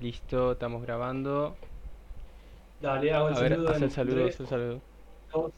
Listo, 0.00 0.52
estamos 0.52 0.82
grabando. 0.82 1.56
Dale, 2.80 3.12
hago 3.12 3.28
el 3.28 3.34
A 3.34 3.40
ver, 3.40 3.52
saludo. 3.52 3.70
haz 3.70 3.82
el 3.82 3.90
saludo, 3.90 4.26
haz 4.26 4.40
el 4.40 4.46
saludo. 4.46 4.80
dos, 5.32 5.52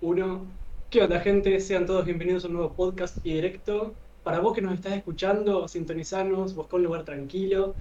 uno. 0.00 0.46
¿Qué 0.90 1.02
onda, 1.02 1.20
gente? 1.20 1.60
Sean 1.60 1.84
todos 1.86 2.04
bienvenidos 2.04 2.44
a 2.44 2.48
un 2.48 2.54
nuevo 2.54 2.72
podcast 2.72 3.18
y 3.24 3.34
directo. 3.34 3.94
Para 4.22 4.40
vos 4.40 4.54
que 4.54 4.62
nos 4.62 4.74
estás 4.74 4.92
escuchando, 4.94 5.68
sintonizanos, 5.68 6.54
busca 6.54 6.76
un 6.76 6.84
lugar 6.84 7.04
tranquilo 7.04 7.74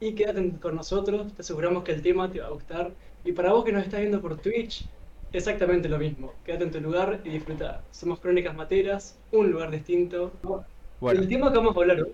y 0.00 0.14
quédate 0.14 0.52
con 0.60 0.76
nosotros. 0.76 1.32
Te 1.34 1.42
aseguramos 1.42 1.82
que 1.84 1.92
el 1.92 2.02
tema 2.02 2.30
te 2.30 2.40
va 2.40 2.46
a 2.48 2.50
gustar. 2.50 2.92
Y 3.24 3.32
para 3.32 3.52
vos 3.52 3.64
que 3.64 3.72
nos 3.72 3.84
estás 3.84 4.00
viendo 4.00 4.20
por 4.20 4.38
Twitch, 4.38 4.86
exactamente 5.32 5.88
lo 5.88 5.98
mismo. 5.98 6.32
Quédate 6.44 6.64
en 6.64 6.70
tu 6.72 6.80
lugar 6.80 7.20
y 7.24 7.30
disfruta. 7.30 7.82
Somos 7.90 8.20
Crónicas 8.20 8.54
Materas, 8.54 9.18
un 9.32 9.50
lugar 9.50 9.70
distinto. 9.70 10.30
Bueno, 11.00 11.20
El 11.20 11.28
tema 11.28 11.50
que 11.50 11.58
vamos 11.58 11.76
a 11.76 11.80
hablar 11.80 12.02
hoy 12.02 12.12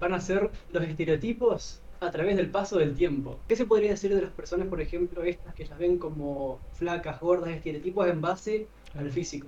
van 0.00 0.14
a 0.14 0.20
ser 0.20 0.50
los 0.72 0.82
estereotipos 0.84 1.80
a 2.04 2.10
través 2.10 2.36
del 2.36 2.50
paso 2.50 2.78
del 2.78 2.94
tiempo. 2.94 3.38
¿Qué 3.48 3.56
se 3.56 3.66
podría 3.66 3.90
decir 3.90 4.14
de 4.14 4.22
las 4.22 4.30
personas, 4.30 4.68
por 4.68 4.80
ejemplo, 4.80 5.22
estas 5.24 5.54
que 5.54 5.66
las 5.66 5.78
ven 5.78 5.98
como 5.98 6.60
flacas, 6.72 7.20
gordas, 7.20 7.50
estereotipos 7.50 8.08
en 8.08 8.20
base 8.20 8.66
al 8.96 9.10
físico? 9.10 9.46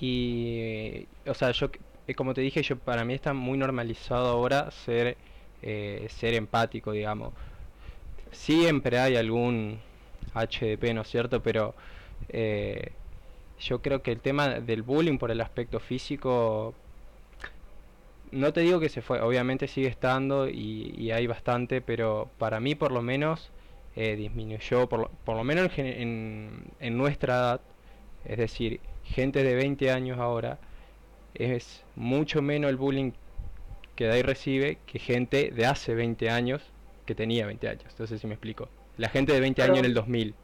y 0.00 1.06
o 1.24 1.32
sea, 1.34 1.52
yo 1.52 1.70
eh, 2.06 2.14
como 2.14 2.34
te 2.34 2.40
dije, 2.40 2.62
yo 2.62 2.76
para 2.76 3.04
mí 3.04 3.14
está 3.14 3.32
muy 3.32 3.56
normalizado 3.56 4.28
ahora 4.28 4.70
ser 4.70 5.16
eh, 5.62 6.06
ser 6.10 6.34
empático, 6.34 6.92
digamos. 6.92 7.32
Siempre 8.32 8.98
hay 8.98 9.16
algún 9.16 9.78
HDP, 10.34 10.92
¿no 10.94 11.02
es 11.02 11.08
cierto? 11.08 11.42
Pero 11.42 11.74
eh, 12.28 12.92
yo 13.60 13.80
creo 13.80 14.02
que 14.02 14.12
el 14.12 14.20
tema 14.20 14.60
del 14.60 14.82
bullying 14.82 15.18
por 15.18 15.30
el 15.30 15.40
aspecto 15.40 15.80
físico 15.80 16.74
no 18.34 18.52
te 18.52 18.60
digo 18.60 18.80
que 18.80 18.88
se 18.88 19.02
fue, 19.02 19.20
obviamente 19.20 19.68
sigue 19.68 19.88
estando 19.88 20.48
y, 20.48 20.94
y 20.96 21.10
hay 21.12 21.26
bastante, 21.26 21.80
pero 21.82 22.30
para 22.38 22.60
mí 22.60 22.74
por 22.74 22.92
lo 22.92 23.02
menos 23.02 23.52
eh, 23.96 24.16
disminuyó, 24.16 24.88
por 24.88 25.00
lo, 25.00 25.10
por 25.24 25.36
lo 25.36 25.44
menos 25.44 25.76
en, 25.78 25.86
en, 25.86 26.64
en 26.80 26.96
nuestra 26.98 27.34
edad, 27.34 27.60
es 28.24 28.38
decir, 28.38 28.80
gente 29.04 29.42
de 29.44 29.54
20 29.54 29.90
años 29.90 30.18
ahora, 30.18 30.60
es 31.34 31.84
mucho 31.96 32.42
menos 32.42 32.70
el 32.70 32.76
bullying 32.76 33.12
que 33.96 34.06
da 34.06 34.18
y 34.18 34.22
recibe 34.22 34.78
que 34.86 34.98
gente 34.98 35.50
de 35.52 35.66
hace 35.66 35.94
20 35.94 36.30
años 36.30 36.72
que 37.06 37.14
tenía 37.14 37.46
20 37.46 37.68
años. 37.68 37.86
Entonces, 37.90 38.20
si 38.20 38.26
me 38.26 38.34
explico. 38.34 38.68
La 38.96 39.08
gente 39.08 39.32
de 39.32 39.40
20 39.40 39.62
años 39.62 39.78
en 39.80 39.86
el 39.86 39.94
2000, 39.94 40.34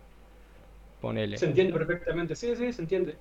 ponele. 1.01 1.39
Se 1.39 1.47
entiende 1.47 1.73
perfectamente, 1.73 2.37
sí, 2.37 2.55
sí, 2.57 2.73
se 2.73 2.83
entiende. 2.83 3.19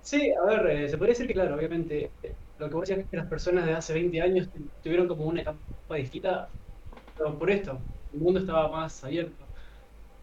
Sí, 0.00 0.32
a 0.32 0.46
ver, 0.46 0.66
eh, 0.84 0.88
se 0.88 0.96
podría 0.98 1.12
decir 1.12 1.26
que, 1.26 1.34
claro, 1.34 1.56
obviamente, 1.56 2.14
lo 2.58 2.68
que 2.68 2.74
vos 2.74 2.88
decías 2.88 3.08
que 3.10 3.16
las 3.16 3.28
personas 3.28 3.66
de 3.66 3.74
hace 3.74 3.94
20 3.94 4.20
años 4.22 4.50
tu- 4.50 4.70
tuvieron 4.82 5.08
como 5.08 5.24
una 5.26 5.42
etapa 5.42 5.62
distinta, 5.96 6.52
por 7.16 7.50
esto, 7.50 7.86
el 8.12 8.20
mundo 8.20 8.40
estaba 8.40 8.68
más 8.70 9.02
abierto. 9.04 9.50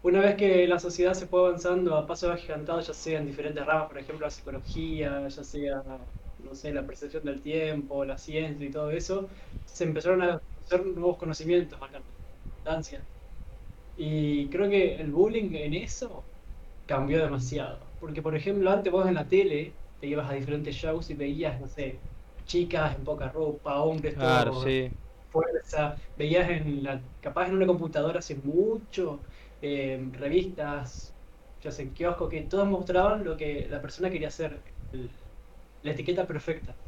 Una 0.02 0.20
vez 0.20 0.36
que 0.36 0.66
la 0.68 0.78
sociedad 0.78 1.14
se 1.14 1.26
fue 1.26 1.40
avanzando 1.40 1.96
a 1.96 2.06
pasos 2.06 2.30
agigantados, 2.32 2.86
ya 2.88 2.94
sea 2.94 3.20
en 3.20 3.26
diferentes 3.26 3.64
ramas, 3.66 3.88
por 3.88 3.98
ejemplo, 3.98 4.26
la 4.26 4.30
psicología, 4.30 5.28
ya 5.28 5.44
sea, 5.44 5.82
no 6.38 6.54
sé, 6.54 6.72
la 6.74 6.86
percepción 6.86 7.24
del 7.24 7.42
tiempo, 7.42 8.04
la 8.04 8.18
ciencia 8.18 8.66
y 8.66 8.70
todo 8.70 8.90
eso, 8.90 9.28
se 9.64 9.84
empezaron 9.84 10.22
a 10.22 10.42
hacer 10.64 10.86
nuevos 10.86 11.18
conocimientos, 11.18 11.80
la 11.80 12.02
redundancia. 12.64 13.08
Y 13.96 14.50
creo 14.50 14.68
que 14.70 14.96
el 14.96 15.12
bullying 15.12 15.54
en 15.54 15.74
eso 15.74 16.30
cambió 16.86 17.22
demasiado. 17.22 17.94
Porque, 17.98 18.22
por 18.22 18.36
ejemplo, 18.36 18.70
antes 18.70 18.92
vos 18.92 19.06
en 19.08 19.14
la 19.14 19.28
tele 19.28 19.80
te 19.98 20.06
ibas 20.08 20.30
a 20.30 20.34
diferentes 20.34 20.74
shows 20.76 21.10
y 21.10 21.14
veías, 21.14 21.60
no 21.60 21.68
sé, 21.68 22.02
chicas 22.44 22.96
en 22.96 23.04
poca 23.04 23.28
ropa, 23.30 23.80
hombres 23.82 24.18
Claro, 24.18 24.52
todos 24.52 24.54
sí. 24.54 24.98
fuerza, 25.30 25.96
veías 26.14 26.48
en 26.50 26.82
la, 26.82 27.04
capaz 27.20 27.48
en 27.48 27.54
una 27.56 27.66
computadora 27.66 28.20
hace 28.20 28.36
mucho, 28.36 29.22
eh, 29.60 30.08
revistas, 30.12 31.18
ya 31.60 31.70
sé, 31.70 31.82
en 31.82 31.94
kiosco, 31.94 32.28
que 32.28 32.42
todos 32.42 32.68
mostraban 32.68 33.24
lo 33.24 33.36
que 33.36 33.68
la 33.68 33.80
persona 33.82 34.10
quería 34.10 34.28
hacer, 34.28 34.64
el- 34.92 35.18
la 35.82 35.92
etiqueta 35.92 36.26
perfecta. 36.26 36.80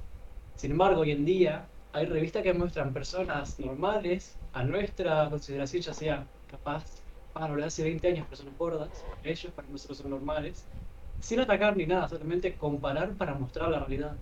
Sin 0.54 0.72
embargo, 0.72 1.00
hoy 1.02 1.10
en 1.12 1.24
día 1.24 1.72
hay 1.92 2.06
revistas 2.06 2.42
que 2.42 2.52
muestran 2.54 2.92
personas 2.92 3.58
normales, 3.58 4.42
a 4.52 4.64
nuestra 4.64 5.28
consideración, 5.30 5.82
ya 5.82 5.94
sea 5.94 6.32
capaz, 6.46 7.02
para 7.32 7.48
lo 7.54 7.60
de 7.60 7.66
hace 7.68 7.82
20 7.84 8.08
años, 8.08 8.26
personas 8.28 8.56
gordas, 8.56 9.10
ellos, 9.22 9.52
para 9.54 9.68
nosotros 9.68 9.98
son 9.98 10.10
normales, 10.10 10.70
sin 11.20 11.40
atacar 11.40 11.76
ni 11.76 11.86
nada, 11.86 12.08
solamente 12.08 12.56
comparar 12.56 13.16
para 13.16 13.34
mostrar 13.34 13.70
la 13.70 13.80
realidad. 13.80 14.20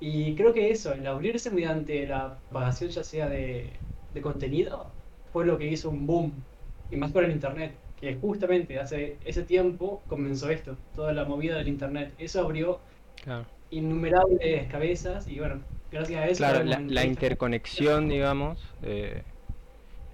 Y 0.00 0.36
creo 0.36 0.52
que 0.54 0.70
eso, 0.70 0.92
el 0.92 1.06
abrirse 1.06 1.50
mediante 1.50 2.06
la 2.06 2.40
propagación 2.48 2.90
ya 2.90 3.02
sea 3.04 3.28
de, 3.28 3.84
de 4.12 4.20
contenido, 4.22 4.96
fue 5.32 5.44
lo 5.46 5.58
que 5.58 5.66
hizo 5.66 5.90
un 5.90 6.06
boom, 6.06 6.46
y 6.88 6.96
más 6.96 7.12
con 7.12 7.24
el 7.24 7.32
internet, 7.32 7.84
que 7.96 8.16
justamente 8.16 8.78
hace 8.78 9.18
ese 9.24 9.42
tiempo 9.44 10.04
comenzó 10.06 10.50
esto, 10.50 10.78
toda 10.94 11.12
la 11.12 11.24
movida 11.24 11.56
del 11.58 11.68
internet. 11.68 12.14
Eso 12.18 12.40
abrió 12.42 12.82
Claro. 13.22 13.46
innumerables 13.70 14.68
cabezas 14.70 15.28
y 15.28 15.38
bueno, 15.40 15.66
gracias 15.90 16.22
a 16.22 16.28
eso... 16.28 16.44
Claro, 16.44 16.62
la, 16.64 16.82
la 16.86 17.04
interconexión, 17.04 18.08
digamos, 18.08 18.60
eh, 18.82 19.24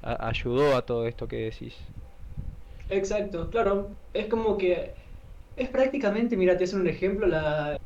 a- 0.02 0.28
ayudó 0.28 0.76
a 0.76 0.86
todo 0.86 1.06
esto 1.06 1.28
que 1.28 1.36
decís. 1.36 1.74
Exacto, 2.88 3.48
claro, 3.50 3.96
es 4.12 4.26
como 4.28 4.58
que 4.58 4.94
es 5.56 5.68
prácticamente, 5.70 6.36
mira, 6.36 6.56
te 6.56 6.64
hace 6.64 6.76
un 6.76 6.86
ejemplo, 6.88 7.26
la... 7.26 7.76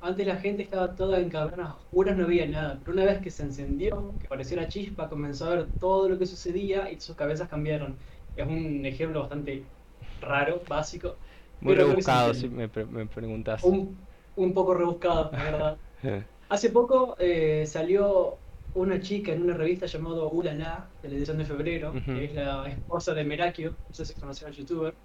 Antes 0.00 0.26
la 0.26 0.36
gente 0.36 0.62
estaba 0.62 0.94
toda 0.94 1.18
en 1.20 1.28
cavernas 1.30 1.76
oscuras, 1.76 2.16
no 2.16 2.26
veía 2.26 2.46
nada, 2.46 2.78
pero 2.80 2.92
una 2.92 3.04
vez 3.04 3.20
que 3.20 3.30
se 3.30 3.42
encendió, 3.44 4.16
que 4.18 4.26
apareció 4.26 4.56
la 4.56 4.68
chispa, 4.68 5.08
comenzó 5.08 5.46
a 5.46 5.50
ver 5.56 5.72
todo 5.78 6.08
lo 6.08 6.18
que 6.18 6.26
sucedía 6.26 6.90
y 6.90 7.00
sus 7.00 7.16
cabezas 7.16 7.48
cambiaron. 7.48 7.98
Es 8.34 8.46
un 8.46 8.84
ejemplo 8.86 9.20
bastante 9.20 9.72
raro, 10.20 10.64
básico, 10.66 11.18
Muy 11.60 11.74
rebuscado, 11.76 12.34
si 12.34 12.48
me, 12.48 12.68
pre- 12.68 12.86
me 12.86 13.06
preguntas. 13.06 13.62
Un, 13.62 14.08
un 14.34 14.54
poco 14.54 14.74
rebuscado, 14.74 15.32
la 15.32 15.42
verdad. 15.44 15.80
Hace 16.48 16.70
poco 16.70 17.16
eh, 17.18 17.66
salió 17.66 18.44
una 18.74 19.00
chica 19.00 19.32
en 19.32 19.42
una 19.42 19.54
revista 19.56 19.86
llamada 19.86 20.24
Ulala, 20.28 20.96
de 21.02 21.08
la 21.10 21.16
edición 21.16 21.38
de 21.38 21.44
febrero, 21.46 22.02
que 22.12 22.26
es 22.26 22.34
la 22.34 22.68
esposa 22.68 23.14
de 23.14 23.24
Merakio, 23.24 23.72
no 23.88 23.94
sé 23.94 24.06
si 24.06 24.16
conocen 24.16 24.48
al 24.48 24.54
youtuber. 24.54 24.98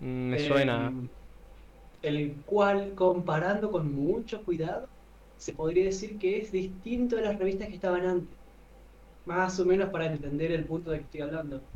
Mm, 0.00 0.30
Me 0.30 0.38
eh, 0.38 0.38
suena. 0.38 0.92
El 2.02 2.42
cual, 2.44 2.94
comparando 2.94 3.70
con 3.70 3.92
mucho 3.94 4.44
cuidado, 4.44 4.90
se 5.36 5.54
podría 5.54 5.84
decir 5.86 6.18
que 6.18 6.38
es 6.38 6.52
distinto 6.52 7.18
a 7.18 7.22
las 7.22 7.38
revistas 7.38 7.68
que 7.68 7.74
estaban 7.74 8.06
antes. 8.06 8.38
Más 9.24 9.58
o 9.60 9.66
menos 9.66 9.90
para 9.90 10.06
entender 10.06 10.52
el 10.52 10.66
punto 10.66 10.90
de 10.90 10.98
que 11.00 11.04
estoy 11.06 11.20
hablando. 11.22 11.66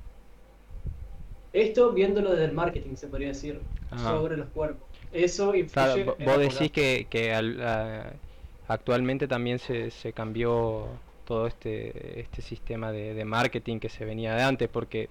Esto 1.53 1.93
viéndolo 1.95 2.31
desde 2.33 2.45
el 2.47 2.53
marketing, 2.53 2.97
se 2.97 3.09
podría 3.09 3.29
decir, 3.29 3.67
Ajá. 3.91 4.23
sobre 4.23 4.37
los 4.37 4.51
cuerpos. 4.51 4.91
Eso 5.11 5.55
Claro, 5.71 5.99
influye 5.99 6.03
en 6.03 6.17
vos 6.19 6.39
decís 6.39 6.71
que, 6.71 7.09
que 7.11 7.33
al- 7.35 7.61
a- 7.63 8.21
actualmente 8.67 9.27
también 9.29 9.59
se, 9.59 9.91
se 9.91 10.13
cambió 10.13 11.03
todo 11.25 11.47
este, 11.47 12.21
este 12.21 12.43
sistema 12.43 12.93
de, 12.93 13.15
de 13.15 13.25
marketing 13.25 13.81
que 13.81 13.89
se 13.89 14.05
venía 14.05 14.35
de 14.35 14.43
antes, 14.43 14.69
porque 14.69 15.11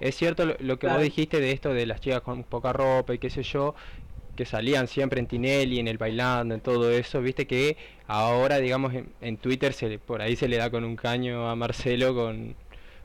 es 0.00 0.14
cierto 0.16 0.46
lo, 0.46 0.56
lo 0.60 0.78
que 0.78 0.86
vos 0.88 1.00
Claro. 1.00 1.02
dijiste 1.02 1.40
de 1.40 1.52
esto 1.52 1.74
de 1.74 1.86
las 1.86 2.00
chicas 2.00 2.22
con 2.22 2.44
poca 2.44 2.72
ropa 2.72 3.14
y 3.14 3.18
qué 3.18 3.30
sé 3.30 3.42
yo, 3.42 3.74
que 4.38 4.46
salían 4.46 4.86
siempre 4.88 5.20
en 5.20 5.26
Tinelli, 5.26 5.80
en 5.80 5.88
el 5.88 5.98
bailando, 5.98 6.54
en 6.54 6.60
todo 6.62 6.90
eso, 6.92 7.20
viste 7.20 7.46
que 7.46 7.76
ahora, 8.06 8.58
digamos, 8.58 8.94
en, 8.94 9.12
en 9.20 9.36
Twitter 9.38 9.72
se, 9.72 9.98
por 9.98 10.22
ahí 10.22 10.36
se 10.36 10.48
le 10.48 10.56
da 10.58 10.70
con 10.70 10.84
un 10.84 10.96
caño 10.96 11.48
a 11.50 11.56
Marcelo 11.56 12.14
con, 12.14 12.56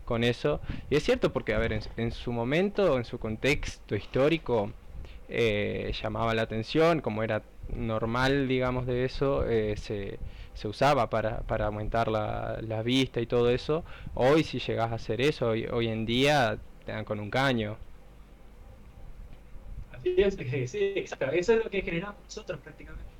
con 0.05 0.23
eso. 0.23 0.61
Y 0.89 0.95
es 0.95 1.03
cierto 1.03 1.33
porque, 1.33 1.53
a 1.53 1.59
ver, 1.59 1.73
en, 1.73 1.81
en 1.97 2.11
su 2.11 2.31
momento, 2.31 2.97
en 2.97 3.05
su 3.05 3.19
contexto 3.19 3.95
histórico, 3.95 4.71
eh, 5.29 5.91
llamaba 6.01 6.33
la 6.35 6.43
atención, 6.43 7.01
como 7.01 7.23
era 7.23 7.43
normal, 7.69 8.47
digamos, 8.47 8.85
de 8.85 9.05
eso, 9.05 9.45
eh, 9.47 9.75
se, 9.77 10.19
se 10.53 10.67
usaba 10.67 11.09
para, 11.09 11.41
para 11.41 11.65
aumentar 11.67 12.07
la, 12.09 12.59
la 12.61 12.83
vista 12.83 13.21
y 13.21 13.25
todo 13.27 13.49
eso. 13.49 13.83
Hoy 14.13 14.43
si 14.43 14.59
llegas 14.59 14.91
a 14.91 14.95
hacer 14.95 15.21
eso, 15.21 15.49
hoy, 15.49 15.65
hoy 15.71 15.87
en 15.87 16.05
día 16.05 16.59
te 16.85 16.91
dan 16.91 17.05
con 17.05 17.19
un 17.19 17.29
caño. 17.29 17.77
Sí, 20.65 20.77
exacto. 20.95 21.25
Eso 21.31 21.53
es 21.53 21.63
lo 21.63 21.69
que 21.69 21.81
generamos 21.81 22.23
nosotros 22.23 22.59
prácticamente. 22.61 23.19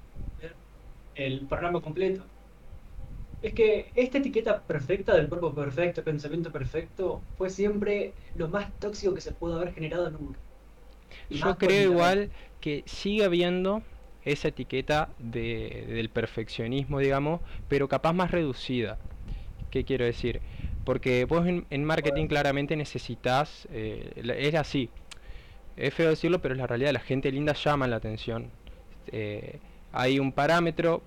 El 1.15 1.47
programa 1.47 1.81
completo. 1.81 2.29
Es 3.41 3.53
que 3.53 3.91
esta 3.95 4.17
etiqueta 4.19 4.65
perfecta 4.65 5.13
del 5.15 5.27
cuerpo 5.29 5.53
perfecto, 5.53 6.03
pensamiento 6.03 6.51
perfecto, 6.51 7.27
fue 7.35 7.49
siempre 7.49 8.15
lo 8.33 8.47
más 8.49 8.77
tóxico 8.79 9.13
que 9.13 9.21
se 9.21 9.33
pudo 9.35 9.55
haber 9.57 9.73
generado 9.73 10.09
nunca. 10.09 10.41
Y 11.29 11.39
Yo 11.39 11.57
creo 11.57 11.83
igual 11.83 12.31
que 12.59 12.83
sigue 12.87 13.23
habiendo 13.25 13.83
esa 14.21 14.49
etiqueta 14.49 15.15
de, 15.17 15.85
del 15.89 16.09
perfeccionismo, 16.11 16.99
digamos, 16.99 17.41
pero 17.67 17.87
capaz 17.87 18.13
más 18.13 18.31
reducida. 18.31 18.99
¿Qué 19.69 19.85
quiero 19.85 20.05
decir? 20.05 20.43
Porque 20.83 21.25
vos 21.25 21.47
en, 21.47 21.67
en 21.69 21.85
marketing 21.85 22.27
claramente 22.27 22.75
necesitas, 22.77 23.67
eh, 23.71 24.13
es 24.37 24.55
así, 24.55 24.91
es 25.77 25.93
feo 25.93 26.09
decirlo, 26.09 26.39
pero 26.41 26.53
es 26.53 26.59
la 26.59 26.67
realidad, 26.67 26.91
la 26.91 26.99
gente 26.99 27.31
linda 27.31 27.53
llama 27.53 27.87
la 27.87 27.97
atención. 27.97 28.51
Eh, 29.07 29.59
hay 29.91 30.19
un 30.19 30.31
parámetro 30.31 31.01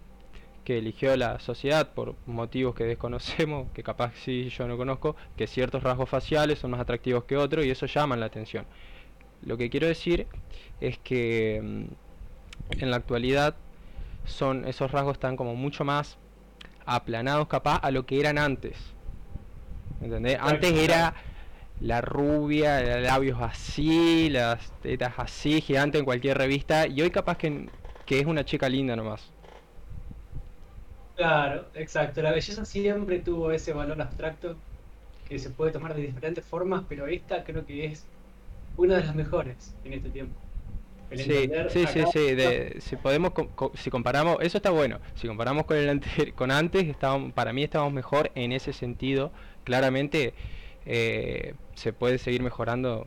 que 0.65 0.79
eligió 0.79 1.17
la 1.17 1.39
sociedad 1.39 1.91
por 1.91 2.17
motivos 2.27 2.75
que 2.75 2.85
desconocemos, 2.85 3.69
que 3.73 3.83
capaz 3.83 4.13
sí 4.25 4.49
yo 4.49 4.67
no 4.67 4.77
conozco, 4.77 5.15
que 5.37 5.47
ciertos 5.47 5.83
rasgos 5.83 6.09
faciales 6.09 6.59
son 6.59 6.73
más 6.73 6.81
atractivos 6.81 7.25
que 7.25 7.37
otros 7.37 7.65
y 7.65 7.71
eso 7.71 7.87
llama 7.87 8.17
la 8.17 8.27
atención. 8.27 8.67
Lo 9.43 9.57
que 9.57 9.71
quiero 9.71 9.87
decir 9.87 10.27
es 10.81 10.99
que 10.99 11.61
mm, 11.63 12.83
en 12.83 12.91
la 12.91 12.97
actualidad 12.97 13.55
son 14.25 14.67
esos 14.67 14.91
rasgos 14.91 15.15
están 15.15 15.37
como 15.37 15.55
mucho 15.55 15.85
más 15.85 16.19
aplanados 16.85 17.47
capaz 17.47 17.77
a 17.77 17.91
lo 17.93 18.07
que 18.07 18.19
eran 18.19 18.39
antes. 18.39 18.77
¿Entendés? 20.01 20.39
Antes 20.41 20.73
era 20.73 21.15
la 21.81 22.01
rubia, 22.01 22.81
los 22.81 23.03
labios 23.03 23.39
así, 23.41 24.29
las 24.31 24.71
tetas 24.83 25.15
así, 25.19 25.61
gigante 25.61 25.99
en 25.99 26.05
cualquier 26.05 26.39
revista, 26.39 26.87
y 26.87 27.03
hoy 27.03 27.11
capaz 27.11 27.37
que, 27.39 27.69
que 28.07 28.21
es 28.21 28.27
una 28.27 28.45
chica 28.45 28.69
linda 28.69 28.97
nomás. 28.97 29.33
Claro, 31.17 31.65
exacto. 31.75 32.21
La 32.23 32.31
belleza 32.31 32.65
siempre 32.65 33.21
tuvo 33.21 33.51
ese 33.51 33.73
valor 33.73 34.01
abstracto 34.01 34.57
que 35.29 35.39
se 35.39 35.51
puede 35.51 35.73
tomar 35.73 35.95
de 35.95 36.03
diferentes 36.03 36.45
formas, 36.45 36.85
pero 36.89 37.07
esta 37.07 37.43
creo 37.45 37.65
que 37.67 37.87
es 37.87 38.07
una 38.77 38.97
de 38.97 39.05
las 39.05 39.15
mejores 39.15 39.75
en 39.85 39.95
este 39.95 40.11
tiempo. 40.11 40.39
sí, 41.11 41.49
sí, 41.69 41.87
sí, 41.87 42.05
sí, 42.13 42.81
si 42.81 42.97
podemos, 42.97 43.33
si 43.75 43.91
comparamos, 43.91 44.37
eso 44.41 44.59
está 44.59 44.71
bueno. 44.71 45.01
Si 45.15 45.27
comparamos 45.27 45.65
con 45.65 45.77
el 45.79 46.35
con 46.35 46.51
antes, 46.51 46.85
estábamos, 46.87 47.33
para 47.33 47.53
mí 47.53 47.63
estamos 47.63 47.93
mejor 47.93 48.31
en 48.35 48.53
ese 48.53 48.73
sentido. 48.73 49.33
Claramente 49.65 50.35
eh, 50.87 51.55
se 51.75 51.93
puede 51.93 52.19
seguir 52.19 52.43
mejorando 52.43 53.07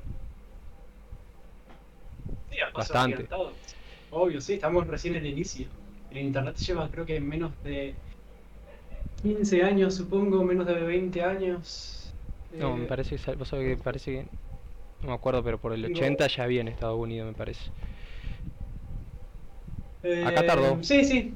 bastante. 2.73 3.27
Obvio, 4.11 4.41
sí, 4.41 4.53
estamos 4.53 4.87
recién 4.87 5.15
en 5.15 5.25
el 5.25 5.31
inicio. 5.31 5.67
El 6.11 6.17
internet 6.19 6.55
lleva 6.57 6.89
creo 6.89 7.05
que 7.05 7.19
menos 7.19 7.51
de 7.63 7.93
15 9.21 9.63
años, 9.63 9.95
supongo, 9.95 10.43
menos 10.43 10.65
de 10.65 10.73
20 10.73 11.23
años. 11.23 12.13
No, 12.57 12.75
me 12.75 12.85
eh, 12.85 12.87
parece 12.87 13.15
que, 13.15 13.35
vos 13.35 13.47
sabés 13.47 13.77
que 13.77 13.83
parece 13.83 14.11
que, 14.11 14.25
no 15.01 15.09
me 15.09 15.13
acuerdo, 15.13 15.43
pero 15.43 15.59
por 15.59 15.73
el 15.73 15.85
80 15.85 16.27
ya 16.27 16.43
había 16.43 16.61
en 16.61 16.67
Estados 16.67 16.99
Unidos, 16.99 17.27
me 17.27 17.33
parece. 17.33 17.69
Acá 20.25 20.45
tardó. 20.45 20.73
Eh, 20.73 20.77
sí, 20.81 21.05
sí, 21.05 21.33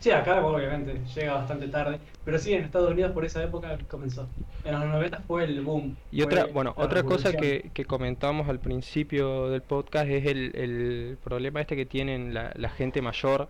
Sí, 0.00 0.10
acá 0.10 0.44
obviamente 0.44 0.98
llega 1.14 1.34
bastante 1.34 1.68
tarde, 1.68 2.00
pero 2.24 2.38
sí, 2.38 2.54
en 2.54 2.64
Estados 2.64 2.90
Unidos 2.90 3.12
por 3.12 3.24
esa 3.24 3.42
época 3.44 3.78
comenzó. 3.86 4.26
En 4.64 4.72
los 4.72 4.88
90 4.88 5.20
fue 5.20 5.44
el 5.44 5.60
boom. 5.60 5.94
Y 6.10 6.22
otra, 6.22 6.46
bueno, 6.46 6.72
otra 6.76 7.02
cosa 7.02 7.32
que, 7.32 7.70
que 7.74 7.84
comentamos 7.84 8.48
al 8.48 8.60
principio 8.60 9.50
del 9.50 9.62
podcast 9.62 10.08
es 10.08 10.26
el, 10.26 10.52
el 10.54 11.18
problema 11.22 11.60
este 11.60 11.76
que 11.76 11.84
tienen 11.84 12.32
la, 12.32 12.52
la 12.56 12.70
gente 12.70 13.02
mayor 13.02 13.48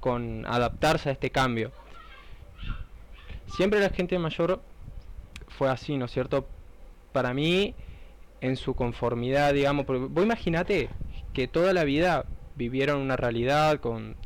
con 0.00 0.44
adaptarse 0.46 1.10
a 1.10 1.12
este 1.12 1.30
cambio. 1.30 1.70
Siempre 3.46 3.80
la 3.80 3.90
gente 3.90 4.18
mayor 4.18 4.60
fue 5.48 5.68
así, 5.68 5.96
¿no 5.96 6.06
es 6.06 6.10
cierto? 6.10 6.46
Para 7.12 7.34
mí, 7.34 7.74
en 8.40 8.56
su 8.56 8.74
conformidad, 8.74 9.54
digamos, 9.54 9.86
porque 9.86 10.06
vos 10.06 10.24
imaginate 10.24 10.88
que 11.32 11.48
toda 11.48 11.72
la 11.72 11.84
vida 11.84 12.26
vivieron 12.56 13.00
una 13.00 13.16
realidad 13.16 13.78
con 13.80 14.16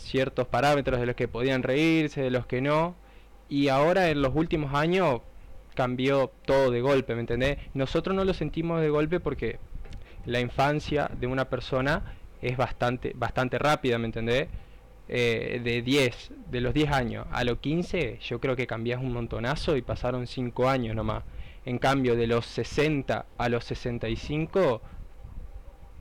ciertos 0.00 0.46
parámetros 0.48 1.00
de 1.00 1.06
los 1.06 1.14
que 1.14 1.28
podían 1.28 1.62
reírse, 1.62 2.22
de 2.22 2.30
los 2.30 2.46
que 2.46 2.60
no, 2.60 2.94
y 3.48 3.68
ahora 3.68 4.10
en 4.10 4.22
los 4.22 4.34
últimos 4.34 4.74
años 4.74 5.20
cambió 5.74 6.30
todo 6.44 6.70
de 6.70 6.80
golpe, 6.80 7.14
¿me 7.14 7.20
entendés? 7.20 7.58
Nosotros 7.74 8.14
no 8.14 8.24
lo 8.24 8.34
sentimos 8.34 8.80
de 8.80 8.90
golpe 8.90 9.20
porque 9.20 9.58
la 10.26 10.40
infancia 10.40 11.10
de 11.18 11.26
una 11.26 11.46
persona 11.48 12.16
es 12.42 12.56
bastante, 12.56 13.12
bastante 13.14 13.58
rápida, 13.58 13.98
¿me 13.98 14.06
entendés? 14.06 14.48
Eh, 15.08 15.60
de 15.64 15.82
10, 15.82 16.32
de 16.50 16.60
los 16.60 16.72
10 16.72 16.92
años 16.92 17.26
a 17.32 17.42
los 17.42 17.58
15, 17.58 18.18
yo 18.20 18.40
creo 18.40 18.54
que 18.54 18.68
cambias 18.68 19.00
un 19.00 19.12
montonazo 19.12 19.76
y 19.76 19.82
pasaron 19.82 20.26
5 20.26 20.68
años 20.68 20.94
nomás. 20.94 21.24
En 21.64 21.78
cambio, 21.78 22.14
de 22.16 22.26
los 22.26 22.46
60 22.46 23.26
a 23.36 23.48
los 23.48 23.64
65, 23.64 24.80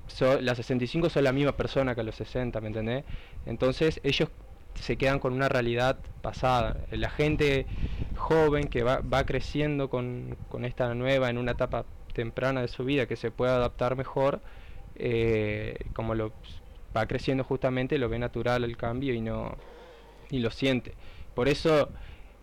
so, 0.10 0.42
las 0.42 0.58
65 0.58 1.10
son 1.10 1.24
la 1.24 1.32
misma 1.32 1.54
persona 1.54 1.96
que 1.96 2.04
los 2.04 2.16
60, 2.16 2.60
¿me 2.62 2.68
entendés? 2.68 3.04
Entonces 3.46 4.00
ellos 4.04 4.30
se 4.76 4.98
quedan 4.98 5.20
con 5.20 5.34
una 5.34 5.50
realidad 5.50 6.00
pasada. 6.22 6.78
La 6.92 7.10
gente 7.10 7.66
joven 8.16 8.68
que 8.68 8.84
va, 8.84 9.02
va 9.02 9.26
creciendo 9.26 9.90
con, 9.90 10.38
con, 10.50 10.66
esta 10.66 10.94
nueva 10.94 11.30
en 11.30 11.38
una 11.38 11.52
etapa 11.52 11.86
temprana 12.14 12.62
de 12.62 12.68
su 12.68 12.86
vida 12.86 13.06
que 13.08 13.16
se 13.16 13.32
puede 13.32 13.52
adaptar 13.52 13.96
mejor, 13.96 14.42
eh, 14.96 15.78
como 15.94 16.16
lo 16.16 16.34
va 16.96 17.06
creciendo 17.08 17.44
justamente, 17.44 17.98
lo 17.98 18.10
ve 18.10 18.20
natural 18.20 18.64
el 18.64 18.78
cambio 18.78 19.14
y 19.14 19.22
no 19.22 19.56
y 20.30 20.40
lo 20.40 20.52
siente. 20.52 20.94
Por 21.34 21.48
eso 21.48 21.90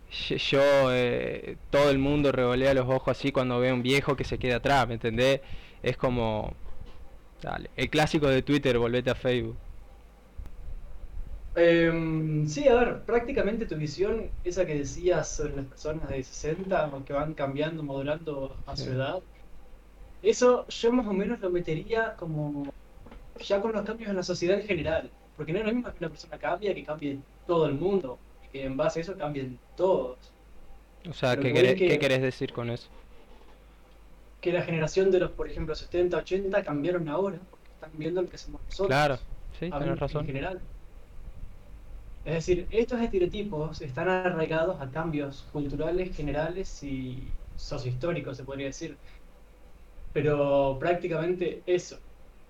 yo, 0.09 0.61
eh, 0.91 1.57
todo 1.69 1.89
el 1.89 1.99
mundo 1.99 2.31
revolea 2.31 2.73
los 2.73 2.87
ojos 2.87 3.17
así 3.17 3.31
cuando 3.31 3.59
ve 3.59 3.69
a 3.69 3.73
un 3.73 3.83
viejo 3.83 4.15
que 4.15 4.23
se 4.23 4.37
queda 4.37 4.57
atrás, 4.57 4.87
¿me 4.87 4.95
entendés? 4.95 5.41
Es 5.83 5.97
como 5.97 6.53
Dale. 7.41 7.69
El 7.75 7.89
clásico 7.89 8.27
de 8.27 8.41
Twitter, 8.41 8.77
volvete 8.77 9.09
a 9.09 9.15
Facebook. 9.15 9.57
Em, 11.55 12.47
sí, 12.47 12.67
a 12.67 12.75
ver, 12.75 13.01
prácticamente 13.01 13.65
tu 13.65 13.75
visión, 13.75 14.29
esa 14.43 14.65
que 14.65 14.75
decías 14.75 15.27
sobre 15.27 15.55
las 15.55 15.65
personas 15.65 16.07
de 16.07 16.23
60 16.23 16.91
que 17.05 17.13
van 17.13 17.33
cambiando, 17.33 17.81
modulando 17.81 18.55
a 18.67 18.77
su 18.77 18.91
edad, 18.91 19.19
eso 20.21 20.67
yo 20.67 20.91
más 20.91 21.07
o 21.07 21.13
menos 21.13 21.39
lo 21.39 21.49
metería 21.49 22.15
como 22.15 22.71
ya 23.39 23.59
con 23.61 23.71
los 23.71 23.83
cambios 23.83 24.09
en 24.09 24.15
la 24.17 24.23
sociedad 24.23 24.59
en 24.59 24.67
general. 24.67 25.09
Porque 25.35 25.53
no 25.53 25.59
es 25.59 25.65
lo 25.65 25.73
mismo 25.73 25.91
que 25.91 25.97
una 25.99 26.09
persona 26.09 26.37
cambie 26.37 26.73
que 26.75 26.83
cambie 26.83 27.19
todo 27.45 27.65
el 27.67 27.73
mundo, 27.73 28.19
que 28.51 28.65
en 28.65 28.77
base 28.77 28.99
a 28.99 29.01
eso 29.01 29.17
cambien 29.17 29.57
todos. 29.75 30.17
O 31.09 31.13
sea, 31.13 31.37
¿qué, 31.37 31.53
¿qué 31.53 31.99
querés 31.99 32.21
decir 32.21 32.53
con 32.53 32.69
eso? 32.69 32.89
Que 34.47 34.53
la 34.53 34.61
generación 34.61 35.11
de 35.11 35.19
los, 35.19 35.31
por 35.31 35.49
ejemplo, 35.49 35.75
70, 35.75 36.15
80 36.15 36.63
cambiaron 36.63 37.09
ahora, 37.09 37.37
porque 37.49 37.67
están 37.73 37.91
viendo 37.97 38.21
lo 38.21 38.29
que 38.29 38.37
somos 38.37 38.61
nosotros. 38.63 38.87
Claro, 38.87 39.17
sí, 39.59 39.69
tienes 39.69 39.99
razón. 39.99 40.21
En 40.21 40.27
general. 40.27 40.61
Es 42.23 42.33
decir, 42.33 42.65
estos 42.71 43.01
estereotipos 43.01 43.81
están 43.81 44.07
arraigados 44.07 44.79
a 44.79 44.89
cambios 44.89 45.45
culturales, 45.51 46.15
generales 46.15 46.81
y 46.81 47.27
sociohistóricos, 47.57 48.37
se 48.37 48.45
podría 48.45 48.67
decir. 48.67 48.95
Pero 50.13 50.77
prácticamente 50.79 51.61
eso. 51.65 51.99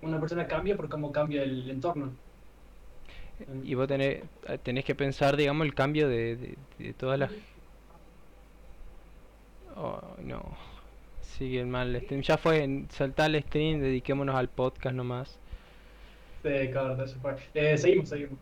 Una 0.00 0.20
persona 0.20 0.46
cambia 0.46 0.76
por 0.76 0.88
cómo 0.88 1.10
cambia 1.10 1.42
el 1.42 1.68
entorno. 1.68 2.12
Y 3.64 3.74
vos 3.74 3.88
tenés, 3.88 4.22
tenés 4.62 4.84
que 4.84 4.94
pensar, 4.94 5.36
digamos, 5.36 5.66
el 5.66 5.74
cambio 5.74 6.08
de, 6.08 6.56
de, 6.78 6.92
todas 6.92 7.18
las... 7.18 7.32
Oh, 9.74 10.00
no 10.22 10.67
sigue 11.28 11.64
mal 11.64 11.94
el 11.94 12.02
stream. 12.02 12.22
Ya 12.22 12.38
fue, 12.38 12.84
saltar 12.90 13.34
el 13.34 13.42
stream, 13.42 13.80
dediquémonos 13.80 14.34
al 14.34 14.48
podcast 14.48 14.94
nomás. 14.94 15.38
Sí, 16.42 16.68
claro, 16.70 17.02
eso 17.02 17.16
fue. 17.20 17.36
Eh, 17.54 17.76
seguimos, 17.76 18.08
seguimos. 18.08 18.38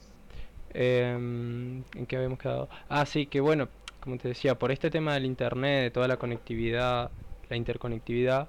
Em, 0.73 1.83
¿En 1.95 2.07
qué 2.07 2.17
habíamos 2.17 2.39
quedado? 2.39 2.69
Ah, 2.89 3.07
sí, 3.07 3.27
que 3.27 3.41
bueno, 3.41 3.69
como 4.01 4.19
te 4.19 4.29
decía, 4.29 4.55
por 4.55 4.71
este 4.71 4.91
tema 4.91 5.15
del 5.15 5.25
internet, 5.25 5.85
de 5.85 5.91
toda 5.91 6.09
la 6.09 6.17
conectividad, 6.17 7.11
la 7.49 7.57
interconectividad, 7.57 8.49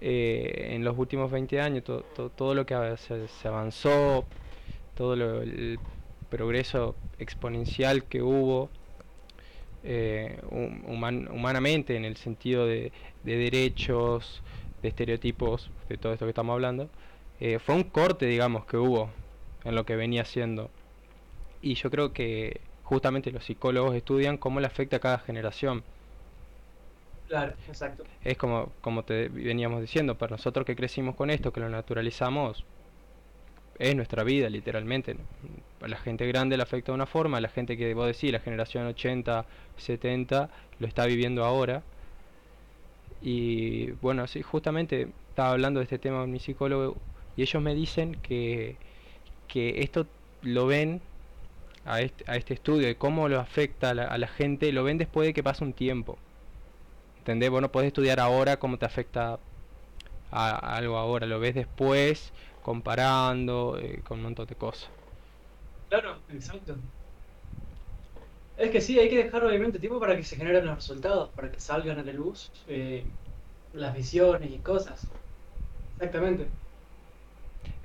eh, 0.00 0.70
en 0.72 0.84
los 0.84 0.96
últimos 0.98 1.30
20 1.30 1.60
años, 1.60 1.84
todo 1.84 2.54
lo 2.54 2.66
que 2.66 2.96
se, 2.98 3.28
se 3.28 3.48
avanzó, 3.48 4.26
todo 4.94 5.16
lo, 5.16 5.42
el 5.42 5.78
progreso 6.28 6.96
exponencial 7.18 8.04
que 8.04 8.22
hubo 8.22 8.68
eh, 9.84 10.40
humanamente 10.50 11.96
en 11.96 12.04
el 12.04 12.16
sentido 12.16 12.66
de, 12.66 12.92
derechos, 13.22 14.42
de 14.82 14.88
estereotipos, 14.88 15.70
de 15.88 15.98
todo 15.98 16.12
esto 16.14 16.24
que 16.26 16.30
estamos 16.30 16.54
hablando, 16.54 16.90
eh, 17.38 17.58
fue 17.58 17.74
un 17.74 17.84
corte, 17.84 18.26
digamos, 18.26 18.66
que 18.66 18.78
hubo 18.78 19.10
en 19.64 19.74
lo 19.74 19.84
que 19.84 19.96
venía 19.96 20.24
siendo. 20.24 20.70
Y 21.60 21.74
yo 21.74 21.90
creo 21.90 22.12
que 22.12 22.60
justamente 22.82 23.30
los 23.30 23.44
psicólogos 23.44 23.94
estudian 23.94 24.38
cómo 24.38 24.60
le 24.60 24.66
afecta 24.66 24.96
a 24.96 25.00
cada 25.00 25.18
generación. 25.18 25.84
Claro, 27.26 27.54
exacto. 27.66 28.04
Es 28.22 28.36
como, 28.38 28.72
como 28.80 29.04
te 29.04 29.28
veníamos 29.28 29.80
diciendo, 29.80 30.16
para 30.18 30.32
nosotros 30.32 30.66
que 30.66 30.76
crecimos 30.76 31.16
con 31.16 31.30
esto, 31.30 31.52
que 31.52 31.60
lo 31.60 31.68
naturalizamos, 31.70 32.66
es 33.78 33.96
nuestra 33.96 34.24
vida, 34.24 34.48
literalmente. 34.48 35.16
A 35.80 35.88
la 35.88 35.96
gente 35.96 36.26
grande 36.26 36.56
le 36.56 36.62
afecta 36.62 36.92
de 36.92 36.96
una 36.96 37.06
forma, 37.06 37.38
a 37.38 37.40
la 37.40 37.48
gente 37.48 37.76
que 37.76 37.92
vos 37.94 38.06
decís, 38.06 38.32
la 38.32 38.40
generación 38.40 38.86
80, 38.86 39.44
70, 39.76 40.50
lo 40.78 40.86
está 40.86 41.06
viviendo 41.06 41.44
ahora. 41.44 41.82
Y 43.22 43.92
bueno, 44.02 44.26
sí, 44.26 44.42
justamente 44.42 45.08
estaba 45.30 45.52
hablando 45.52 45.80
de 45.80 45.84
este 45.84 45.98
tema 45.98 46.20
con 46.20 46.30
mi 46.30 46.40
psicólogo 46.40 46.96
y 47.36 47.42
ellos 47.42 47.62
me 47.62 47.74
dicen 47.74 48.16
que, 48.22 48.76
que 49.48 49.80
esto 49.80 50.06
lo 50.42 50.66
ven 50.66 51.00
a 51.84 52.00
este, 52.00 52.24
a 52.30 52.36
este 52.36 52.54
estudio 52.54 52.86
de 52.86 52.96
cómo 52.96 53.28
lo 53.28 53.40
afecta 53.40 53.90
a 53.90 54.18
la, 54.18 54.28
gente, 54.28 54.72
lo 54.72 54.84
ven 54.84 54.98
después 54.98 55.26
de 55.26 55.34
que 55.34 55.42
pasa 55.42 55.64
un 55.64 55.72
tiempo. 55.72 56.18
¿Entendés? 57.18 57.50
Vos 57.50 57.62
no 57.62 57.80
estudiar 57.80 58.20
ahora 58.20 58.58
cómo 58.58 58.78
te 58.78 58.86
afecta 58.86 59.38
a 60.30 60.76
algo 60.76 60.96
ahora, 60.96 61.26
lo 61.26 61.40
ves 61.40 61.54
después 61.54 62.32
comparando 62.64 63.78
eh, 63.78 64.02
con 64.04 64.18
un 64.18 64.24
montón 64.24 64.46
de 64.48 64.56
cosas. 64.56 64.92
Claro, 65.88 66.24
exacto. 66.28 66.82
Es 68.56 68.70
que 68.70 68.80
sí, 68.80 68.98
hay 68.98 69.08
que 69.10 69.16
dejar 69.24 69.44
obviamente 69.44 69.80
tiempo 69.80 69.98
para 70.00 70.16
que 70.16 70.22
se 70.24 70.36
generen 70.36 70.66
los 70.66 70.76
resultados, 70.76 71.32
para 71.34 71.50
que 71.50 71.58
salgan 71.60 71.98
a 71.98 72.04
la 72.04 72.12
luz 72.12 72.52
eh, 72.66 73.16
las 73.72 73.94
visiones 73.94 74.50
y 74.52 74.62
cosas. 74.62 75.14
Exactamente. 75.98 76.56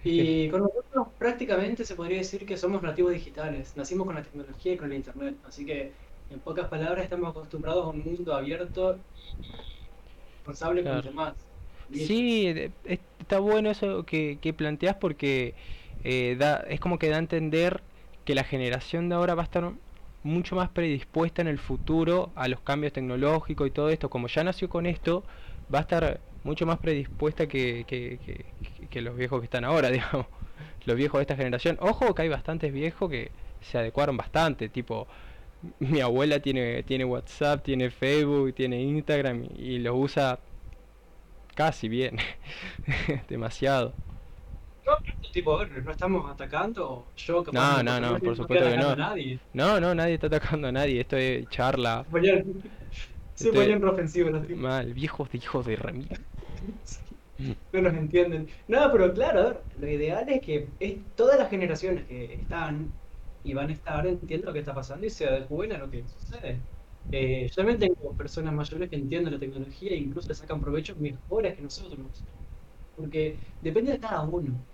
Y 0.03 0.47
con 0.47 0.61
nosotros 0.63 1.07
prácticamente 1.17 1.83
se 1.85 1.95
podría 1.95 2.17
decir 2.19 2.45
que 2.45 2.57
somos 2.57 2.81
nativos 2.81 3.11
digitales, 3.13 3.75
nacimos 3.75 4.05
con 4.07 4.15
la 4.15 4.23
tecnología 4.23 4.73
y 4.73 4.77
con 4.77 4.91
el 4.91 4.97
internet, 4.97 5.39
así 5.43 5.65
que 5.65 5.97
en 6.29 6.41
pocas 6.41 6.67
palabras 6.69 7.03
estamos 7.03 7.29
acostumbrados 7.31 7.85
a 7.85 7.89
un 7.89 7.99
mundo 8.03 8.33
abierto 8.33 9.05
y 9.41 10.21
responsable 10.37 10.85
con 10.85 10.95
los 10.95 11.03
demás. 11.05 11.47
Listo. 11.87 12.23
Sí, 12.23 12.47
es- 12.83 12.99
está 13.29 13.39
bueno 13.39 13.69
eso 13.69 14.05
que, 14.05 14.39
planteas 14.57 14.95
porque 14.97 15.55
eh, 16.03 16.35
da, 16.39 16.57
es 16.67 16.79
como 16.79 16.97
que 16.99 17.09
da 17.09 17.17
a 17.17 17.19
entender 17.19 17.83
que 18.25 18.35
la 18.35 18.43
generación 18.43 19.09
de 19.09 19.15
ahora 19.15 19.35
va 19.35 19.43
a 19.43 19.45
estar 19.45 19.73
mucho 20.23 20.55
más 20.55 20.69
predispuesta 20.69 21.41
en 21.41 21.47
el 21.47 21.59
futuro 21.59 22.33
a 22.35 22.47
los 22.47 22.61
cambios 22.61 22.93
tecnológicos 22.93 23.67
y 23.67 23.71
todo 23.71 23.89
esto. 23.89 24.09
Como 24.09 24.27
ya 24.27 24.43
nació 24.43 24.69
con 24.69 24.85
esto, 24.85 25.25
va 25.73 25.79
a 25.79 25.81
estar 25.81 26.21
mucho 26.43 26.65
más 26.65 26.79
predispuesta 26.79 27.47
que, 27.47 27.85
que, 27.87 28.19
que- 28.89 29.01
los 29.01 29.15
viejos 29.15 29.39
que 29.39 29.45
están 29.45 29.63
ahora, 29.65 29.89
digamos. 29.91 30.27
Los 30.85 30.95
viejos 30.97 31.19
de 31.19 31.23
esta 31.23 31.35
generación. 31.35 31.77
Ojo 31.81 32.13
que 32.15 32.23
hay 32.23 32.29
bastantes 32.29 32.73
viejos 32.73 33.09
que 33.09 33.31
se 33.61 33.77
adecuaron 33.77 34.17
bastante, 34.17 34.69
tipo, 34.69 35.07
mi 35.79 35.99
abuela 36.01 36.39
tiene, 36.41 36.83
tiene 36.83 37.05
WhatsApp, 37.05 37.63
tiene 37.63 37.89
Facebook, 37.91 38.53
tiene 38.55 38.81
Instagram 38.81 39.43
y, 39.43 39.75
y 39.75 39.79
los 39.79 39.95
usa 39.97 40.41
Casi 41.59 41.89
bien. 41.89 42.15
Demasiado. 43.27 43.93
No, 44.85 44.93
tipo, 45.33 45.65
no 45.65 45.91
estamos 45.91 46.31
atacando, 46.31 47.05
yo 47.17 47.43
capaz 47.43 47.83
No, 47.83 47.83
no, 47.83 47.99
no, 47.99 48.17
por 48.21 48.33
supuesto 48.37 48.65
que 48.65 48.77
no. 48.77 48.95
nadie. 48.95 49.41
No, 49.51 49.77
no, 49.77 49.93
nadie 49.93 50.13
está 50.13 50.27
atacando 50.27 50.69
a 50.69 50.71
nadie. 50.71 51.01
Esto 51.01 51.17
es 51.17 51.49
charla. 51.49 52.05
Se 52.05 52.11
ponían, 52.11 52.45
se 53.35 53.51
ponían 53.51 53.83
ofensivos 53.83 54.31
los 54.31 54.47
tipos. 54.47 54.61
mal. 54.61 54.93
Viejos 54.93 55.29
de 55.31 55.37
hijos 55.39 55.65
de 55.65 55.75
remil. 55.75 56.07
No 57.73 57.81
nos 57.81 57.93
entienden. 57.93 58.49
No, 58.67 58.89
pero 58.91 59.13
claro, 59.13 59.39
a 59.39 59.43
ver, 59.47 59.63
lo 59.79 59.87
ideal 59.87 60.27
es 60.29 60.41
que 60.41 60.67
es, 60.79 60.97
todas 61.15 61.39
las 61.39 61.49
generaciones 61.49 62.05
que 62.05 62.33
están 62.35 62.91
y 63.43 63.53
van 63.53 63.69
a 63.69 63.73
estar 63.73 64.05
entiendan 64.07 64.47
lo 64.47 64.53
que 64.53 64.59
está 64.59 64.73
pasando 64.73 65.05
y 65.05 65.09
se 65.09 65.25
adecúen 65.27 65.71
a 65.73 65.77
lo 65.77 65.89
que 65.89 66.05
sucede. 66.07 66.59
Eh, 67.11 67.47
yo 67.49 67.55
también 67.55 67.79
tengo 67.79 68.15
personas 68.15 68.53
mayores 68.53 68.89
que 68.89 68.95
entienden 68.95 69.33
la 69.33 69.39
tecnología 69.39 69.91
e 69.91 69.97
incluso 69.97 70.29
le 70.29 70.35
sacan 70.35 70.61
provechos 70.61 70.97
mejores 70.97 71.55
que 71.55 71.61
nosotros. 71.63 72.25
Porque 72.95 73.41
depende 73.61 73.93
de 73.93 73.99
cada 73.99 74.23
uno. 74.23 74.65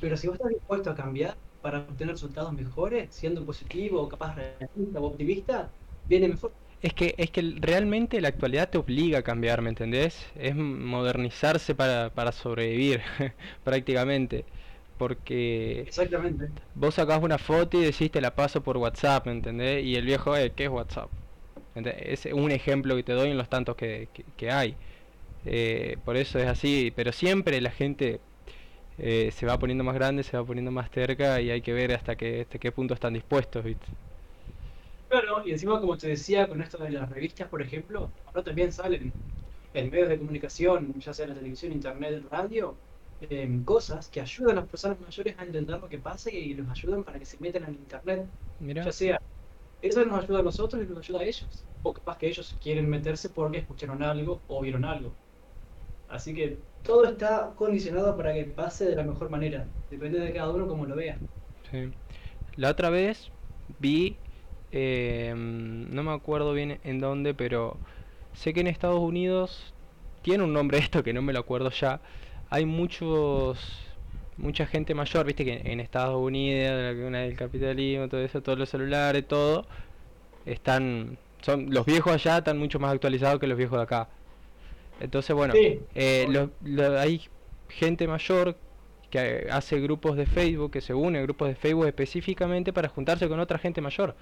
Pero 0.00 0.16
si 0.16 0.28
vos 0.28 0.34
estás 0.36 0.50
dispuesto 0.50 0.90
a 0.90 0.94
cambiar 0.96 1.40
para 1.60 1.80
obtener 1.80 2.14
resultados 2.14 2.52
mejores, 2.54 3.14
siendo 3.14 3.46
positivo, 3.46 4.02
o 4.02 4.08
capaz 4.08 4.34
realista 4.36 5.00
o 5.00 5.06
optimista, 5.06 5.76
viene 6.08 6.28
mejor. 6.28 6.56
Es 6.80 6.94
que, 6.94 7.14
es 7.18 7.30
que 7.32 7.42
realmente 7.60 8.20
la 8.20 8.28
actualidad 8.28 8.70
te 8.70 8.78
obliga 8.78 9.18
a 9.18 9.22
cambiar, 9.22 9.62
¿me 9.62 9.68
entendés? 9.70 10.26
Es 10.34 10.54
modernizarse 10.54 11.74
para, 11.74 12.14
para 12.14 12.30
sobrevivir, 12.32 13.02
prácticamente. 13.64 14.46
Porque 14.96 15.90
Exactamente. 15.90 16.52
vos 16.74 16.96
sacás 16.96 17.22
una 17.22 17.38
foto 17.38 17.78
y 17.80 17.84
decís 17.86 18.10
te 18.12 18.20
la 18.22 18.36
paso 18.36 18.62
por 18.62 18.78
WhatsApp, 18.78 19.26
¿me 19.26 19.32
entendés? 19.32 19.84
Y 19.84 19.96
el 19.96 20.06
viejo, 20.06 20.36
eh, 20.36 20.54
¿qué 20.54 20.64
es 20.66 20.70
WhatsApp? 20.70 21.12
Es 21.86 22.26
un 22.26 22.50
ejemplo 22.50 22.96
que 22.96 23.02
te 23.04 23.12
doy 23.12 23.30
en 23.30 23.38
los 23.38 23.48
tantos 23.48 23.76
que, 23.76 24.10
que, 24.12 24.24
que 24.36 24.50
hay. 24.50 24.78
Eh, 25.44 25.98
por 26.04 26.16
eso 26.16 26.38
es 26.40 26.46
así, 26.48 26.92
pero 26.96 27.12
siempre 27.12 27.60
la 27.60 27.70
gente 27.72 28.22
eh, 28.98 29.30
se 29.32 29.46
va 29.46 29.58
poniendo 29.58 29.84
más 29.84 29.94
grande, 29.96 30.22
se 30.24 30.36
va 30.38 30.44
poniendo 30.46 30.70
más 30.72 30.90
cerca 30.90 31.40
y 31.40 31.50
hay 31.50 31.62
que 31.62 31.72
ver 31.74 31.92
hasta 31.94 32.16
qué, 32.16 32.42
hasta 32.42 32.58
qué 32.60 32.72
punto 32.72 32.94
están 32.94 33.14
dispuestos, 33.14 33.64
¿viste? 33.64 33.88
Claro, 35.08 35.42
y 35.46 35.52
encima, 35.52 35.80
como 35.80 35.96
te 35.96 36.08
decía, 36.08 36.46
con 36.48 36.60
esto 36.60 36.76
de 36.78 36.90
las 36.90 37.08
revistas, 37.08 37.48
por 37.48 37.62
ejemplo, 37.62 38.14
ahora 38.26 38.44
también 38.44 38.72
salen 38.72 39.18
en 39.72 39.90
medios 39.90 40.08
de 40.08 40.18
comunicación, 40.18 40.98
ya 41.00 41.14
sea 41.14 41.24
en 41.24 41.30
la 41.30 41.36
televisión, 41.36 41.72
internet, 41.72 42.24
radio, 42.30 42.82
em, 43.20 43.64
cosas 43.64 44.10
que 44.10 44.20
ayudan 44.20 44.58
a 44.58 44.60
las 44.62 44.70
personas 44.70 45.00
mayores 45.00 45.38
a 45.38 45.44
entender 45.44 45.80
lo 45.80 45.88
que 45.88 45.98
pasa 45.98 46.30
y 46.30 46.54
los 46.54 46.68
ayudan 46.70 47.04
para 47.04 47.18
que 47.18 47.24
se 47.26 47.38
metan 47.40 47.64
en 47.64 47.74
internet. 47.76 48.30
Ya 48.82 48.92
sea, 48.92 49.22
eso 49.82 50.04
nos 50.06 50.24
ayuda 50.24 50.40
a 50.40 50.42
nosotros 50.44 50.82
y 50.84 50.88
nos 50.88 50.98
ayuda 51.00 51.20
a 51.22 51.24
ellos. 51.24 51.67
O 51.82 51.92
capaz 51.92 52.18
que 52.18 52.28
ellos 52.28 52.56
quieren 52.62 52.88
meterse 52.88 53.28
porque 53.28 53.58
escucharon 53.58 54.02
algo 54.02 54.40
o 54.48 54.60
vieron 54.60 54.84
algo. 54.84 55.12
Así 56.08 56.34
que 56.34 56.58
todo 56.82 57.04
está 57.04 57.52
condicionado 57.56 58.16
para 58.16 58.32
que 58.32 58.44
pase 58.44 58.86
de 58.86 58.96
la 58.96 59.02
mejor 59.02 59.30
manera. 59.30 59.66
Depende 59.90 60.18
de 60.18 60.32
cada 60.32 60.50
uno 60.50 60.66
como 60.66 60.86
lo 60.86 60.96
vea. 60.96 61.18
La 62.56 62.70
otra 62.70 62.90
vez 62.90 63.30
vi, 63.78 64.16
eh, 64.72 65.34
no 65.36 66.02
me 66.02 66.12
acuerdo 66.12 66.52
bien 66.52 66.78
en 66.84 66.98
dónde, 67.00 67.34
pero 67.34 67.76
sé 68.32 68.54
que 68.54 68.60
en 68.60 68.66
Estados 68.66 69.00
Unidos 69.00 69.74
tiene 70.22 70.44
un 70.44 70.52
nombre 70.52 70.78
esto 70.78 71.02
que 71.02 71.12
no 71.12 71.22
me 71.22 71.32
lo 71.32 71.40
acuerdo 71.40 71.70
ya. 71.70 72.00
Hay 72.50 72.64
muchos, 72.64 73.58
mucha 74.36 74.66
gente 74.66 74.94
mayor, 74.94 75.26
viste 75.26 75.44
que 75.44 75.60
en 75.64 75.80
Estados 75.80 76.16
Unidos, 76.16 76.94
la 76.94 77.04
cuna 77.04 77.18
del 77.20 77.36
capitalismo, 77.36 78.08
todo 78.08 78.22
eso, 78.22 78.42
todos 78.42 78.58
los 78.58 78.68
celulares, 78.68 79.26
todo, 79.28 79.66
están, 80.46 81.18
son, 81.42 81.70
los 81.72 81.86
viejos 81.86 82.12
allá 82.12 82.38
están 82.38 82.58
mucho 82.58 82.78
más 82.80 82.92
actualizados 82.92 83.40
que 83.40 83.46
los 83.46 83.58
viejos 83.58 83.78
de 83.78 83.84
acá. 83.84 84.10
Entonces, 84.98 85.34
bueno, 85.36 85.54
Sí, 85.54 85.86
eh, 85.94 86.26
lo- 86.28 86.56
lo- 86.60 86.98
hay 86.98 87.28
gente 87.68 88.08
mayor 88.08 88.62
que 89.10 89.48
hace 89.50 89.80
grupos 89.80 90.16
de 90.16 90.26
Facebook, 90.26 90.72
que 90.72 90.80
se 90.80 90.94
une 90.94 91.18
a 91.20 91.22
grupos 91.22 91.48
de 91.48 91.56
Facebook 91.56 91.86
específicamente 91.86 92.72
para 92.72 92.88
juntarse 92.88 93.28
con 93.28 93.40
otra 93.40 93.58
gente 93.58 93.80
mayor. 93.80 94.16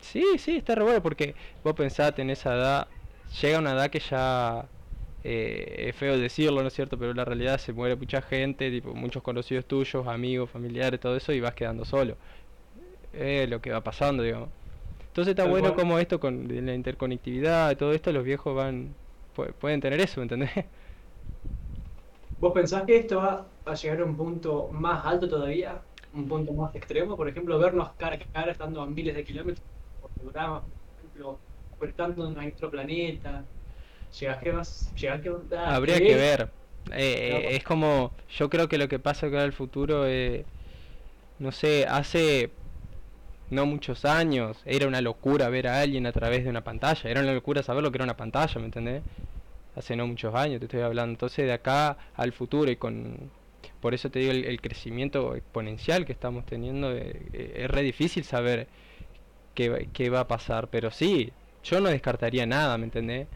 Sí, 0.00 0.38
sí, 0.38 0.56
está 0.56 0.74
re 0.74 0.82
bueno 0.84 1.02
porque 1.02 1.36
vos 1.62 1.74
pensás 1.74 2.18
en 2.18 2.30
esa 2.30 2.54
edad, 2.54 2.92
llega 3.40 3.58
una 3.58 3.72
edad 3.72 3.90
que 3.90 4.00
ya 4.00 4.70
eh, 5.22 5.86
es 5.88 5.96
feo 5.96 6.18
decirlo, 6.18 6.62
¿no 6.62 6.68
es 6.68 6.74
cierto? 6.74 6.98
Pero 6.98 7.14
la 7.14 7.24
realidad 7.24 7.58
se 7.58 7.72
muere 7.72 7.96
mucha 7.96 8.22
gente, 8.22 8.70
tipo 8.70 8.94
muchos 8.94 9.22
conocidos 9.22 9.66
tuyos, 9.66 10.06
amigos, 10.06 10.50
familiares, 10.50 11.00
todo 11.00 11.16
eso 11.16 11.32
y 11.32 11.40
vas 11.40 11.54
quedando 11.54 11.84
solo. 11.84 12.18
Es 13.12 13.48
lo 13.48 13.60
que 13.60 13.70
va 13.72 13.82
pasando, 13.84 14.22
digamos. 14.22 14.50
Entonces 15.08 15.32
está 15.32 15.44
bueno 15.46 15.74
como 15.74 15.98
esto 15.98 16.20
con 16.20 16.48
la 16.66 16.74
interconectividad 16.74 17.76
todo 17.76 17.92
esto, 17.92 18.12
los 18.12 18.24
viejos 18.24 18.54
van 18.56 18.96
pu- 19.36 19.52
pueden 19.54 19.80
tener 19.80 20.00
eso, 20.00 20.20
¿me 20.20 20.24
entendés? 20.24 20.50
¿Vos 22.36 22.52
pensás 22.52 22.84
que 22.84 22.96
esto 22.98 23.18
va 23.18 23.52
a 23.64 23.74
llegar 23.74 24.00
a 24.00 24.04
un 24.04 24.16
punto 24.16 24.68
más 24.72 25.04
alto 25.06 25.28
todavía? 25.28 25.86
¿Un 26.12 26.26
punto 26.28 26.52
más 26.52 26.74
extremo? 26.74 27.16
Por 27.16 27.28
ejemplo, 27.28 27.58
vernos 27.58 27.94
cara 27.96 28.16
a 28.16 28.18
cara 28.32 28.52
estando 28.52 28.82
a 28.82 28.86
miles 28.86 29.14
de 29.14 29.24
kilómetros 29.24 29.66
por 30.00 30.10
programa, 30.12 30.62
por 30.66 30.72
ejemplo, 30.98 31.44
conectando 31.78 32.26
a 32.26 32.30
nuestro 32.32 32.70
planeta. 32.70 33.48
¿Llegás 34.18 34.42
que 34.42 34.52
vas? 34.52 34.94
¿Llegás 34.96 35.22
que 35.22 35.30
ah, 35.62 35.76
Habría 35.76 36.02
que 36.02 36.16
ver. 36.16 36.52
Eh, 36.90 37.52
eh, 37.52 37.56
es 37.56 37.64
como, 37.64 38.12
yo 38.28 38.50
creo 38.50 38.68
que 38.68 38.78
lo 38.78 38.88
que 38.88 38.98
pasa 38.98 39.26
acá 39.26 39.38
en 39.38 39.44
el 39.46 39.52
futuro, 39.52 40.06
eh, 40.06 40.46
no 41.38 41.52
sé, 41.52 41.86
hace 41.88 42.54
no 43.52 43.66
muchos 43.66 44.04
años 44.04 44.58
era 44.64 44.88
una 44.88 45.00
locura 45.00 45.48
ver 45.48 45.68
a 45.68 45.80
alguien 45.80 46.06
a 46.06 46.12
través 46.12 46.44
de 46.44 46.50
una 46.50 46.64
pantalla, 46.64 47.08
era 47.08 47.20
una 47.20 47.32
locura 47.32 47.62
saber 47.62 47.82
lo 47.82 47.92
que 47.92 47.98
era 47.98 48.04
una 48.04 48.16
pantalla, 48.16 48.58
¿me 48.58 48.66
entendés? 48.66 49.02
Hace 49.76 49.96
no 49.96 50.06
muchos 50.06 50.34
años 50.34 50.58
te 50.58 50.66
estoy 50.66 50.80
hablando, 50.80 51.12
entonces 51.12 51.46
de 51.46 51.52
acá 51.52 51.96
al 52.16 52.32
futuro 52.32 52.70
y 52.70 52.76
con, 52.76 53.30
por 53.80 53.94
eso 53.94 54.10
te 54.10 54.18
digo 54.18 54.32
el, 54.32 54.44
el 54.44 54.60
crecimiento 54.60 55.34
exponencial 55.34 56.04
que 56.04 56.12
estamos 56.12 56.44
teniendo, 56.46 56.92
eh, 56.92 57.22
eh, 57.32 57.52
es 57.56 57.70
re 57.70 57.82
difícil 57.82 58.24
saber 58.24 58.66
qué, 59.54 59.88
qué 59.92 60.10
va 60.10 60.20
a 60.20 60.28
pasar, 60.28 60.68
pero 60.68 60.90
sí, 60.90 61.32
yo 61.64 61.80
no 61.80 61.88
descartaría 61.88 62.46
nada, 62.46 62.76
¿me 62.78 62.84
entendés? 62.84 63.28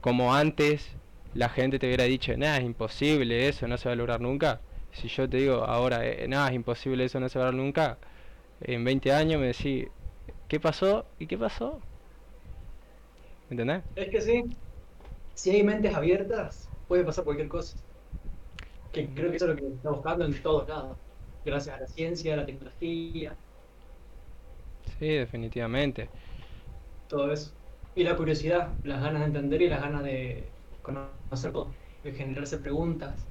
como 0.00 0.34
antes 0.34 0.88
la 1.34 1.48
gente 1.48 1.78
te 1.78 1.86
hubiera 1.86 2.04
dicho, 2.04 2.36
nada, 2.36 2.58
es 2.58 2.64
imposible 2.64 3.48
eso, 3.48 3.68
no 3.68 3.78
se 3.78 3.88
va 3.88 3.92
a 3.92 3.96
lograr 3.96 4.20
nunca. 4.20 4.60
Si 4.92 5.08
yo 5.08 5.28
te 5.28 5.36
digo 5.38 5.64
ahora, 5.64 6.04
eh, 6.06 6.26
nada, 6.28 6.48
es 6.48 6.54
imposible 6.54 7.04
eso, 7.04 7.20
no 7.20 7.28
se 7.28 7.38
va 7.38 7.46
a 7.46 7.52
lograr 7.52 7.64
nunca, 7.64 7.98
en 8.60 8.84
20 8.84 9.12
años 9.12 9.40
me 9.40 9.48
decís, 9.48 9.88
¿qué 10.48 10.60
pasó? 10.60 11.06
¿Y 11.18 11.26
qué 11.26 11.38
pasó? 11.38 11.82
¿Me 13.48 13.54
entendés? 13.54 13.84
Es 13.94 14.10
que 14.10 14.20
sí, 14.20 14.42
si 15.34 15.50
hay 15.52 15.62
mentes 15.64 15.94
abiertas, 15.94 16.72
puede 16.86 17.04
pasar 17.04 17.24
cualquier 17.24 17.48
cosa. 17.48 17.76
Que 18.92 19.12
creo 19.14 19.30
que 19.30 19.36
eso 19.36 19.46
es 19.46 19.50
lo 19.52 19.56
que 19.68 19.74
está 19.76 19.90
buscando 19.90 20.24
en 20.24 20.42
todos 20.42 20.68
lados. 20.68 20.98
Gracias 21.44 21.76
a 21.76 21.80
la 21.80 21.86
ciencia, 21.86 22.34
a 22.34 22.36
la 22.38 22.46
tecnología, 22.46 23.38
Sí, 24.98 25.06
definitivamente. 25.08 26.10
todo 27.06 27.32
eso. 27.32 27.56
Y 27.94 28.04
la 28.04 28.16
curiosidad, 28.16 28.78
las 28.82 29.02
ganas 29.02 29.20
de 29.20 29.26
entender 29.26 29.62
y 29.62 29.68
las 29.68 29.80
ganas 29.82 30.04
de 30.04 30.56
conocer 30.82 31.52
todo, 31.52 31.78
de 32.02 32.12
generarse 32.12 32.58
preguntas, 32.58 33.28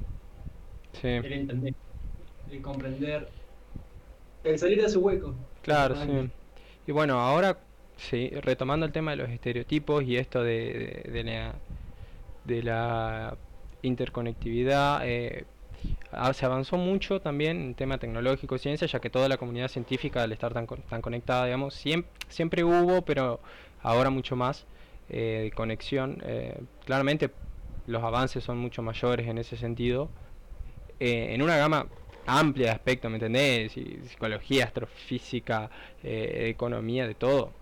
Sí, 0.94 1.10
el 1.22 1.34
entender, 1.34 1.76
el 2.48 2.62
comprender, 2.62 3.36
el 4.50 4.60
salir 4.60 4.82
de 4.82 4.90
su 4.90 5.00
hueco. 5.02 5.36
claro, 5.62 5.96
sí. 5.96 6.30
Y 6.88 6.92
bueno, 6.92 7.20
ahora, 7.20 7.60
sí, 7.98 8.30
retomando 8.42 8.86
el 8.86 8.92
tema 8.92 9.12
de 9.12 9.18
los 9.18 9.30
estereotipos 9.30 10.04
y 10.04 10.18
esto 10.18 10.44
de, 10.44 11.04
de, 11.06 11.12
de 11.12 11.24
la, 11.24 11.56
de 12.44 12.64
la 12.64 13.38
interconectividad, 13.82 15.02
eh, 15.04 15.46
se 16.34 16.46
avanzó 16.46 16.78
mucho 16.78 17.22
también 17.22 17.62
en 17.62 17.76
tema 17.76 17.98
tecnológico 17.98 18.56
y 18.56 18.60
ciencia, 18.60 18.88
ya 18.88 19.00
que 19.00 19.10
toda 19.10 19.30
la 19.30 19.38
comunidad 19.38 19.68
científica, 19.70 20.24
al 20.24 20.32
estar 20.32 20.54
tan, 20.54 20.68
tan 20.68 21.02
conectada, 21.02 21.46
digamos, 21.46 21.74
siempre, 21.76 22.12
siempre 22.28 22.64
hubo, 22.64 23.04
pero 23.04 23.40
ahora 23.82 24.10
mucho 24.10 24.36
más 24.36 24.66
eh, 25.10 25.52
conexión. 25.56 26.22
Eh, 26.26 26.60
claramente 26.86 27.32
los 27.88 28.04
avances 28.04 28.44
son 28.44 28.58
mucho 28.58 28.82
mayores 28.82 29.28
en 29.28 29.38
ese 29.38 29.58
sentido, 29.58 30.10
eh, 31.00 31.34
en 31.34 31.42
una 31.42 31.58
gama 31.58 31.88
amplia 32.38 32.68
de 32.68 32.72
aspectos, 32.74 33.10
¿me 33.10 33.18
entendés? 33.18 33.74
Psicología, 33.74 34.66
astrofísica, 34.66 35.70
economía, 36.04 37.08
de 37.08 37.16
todo. 37.16 37.54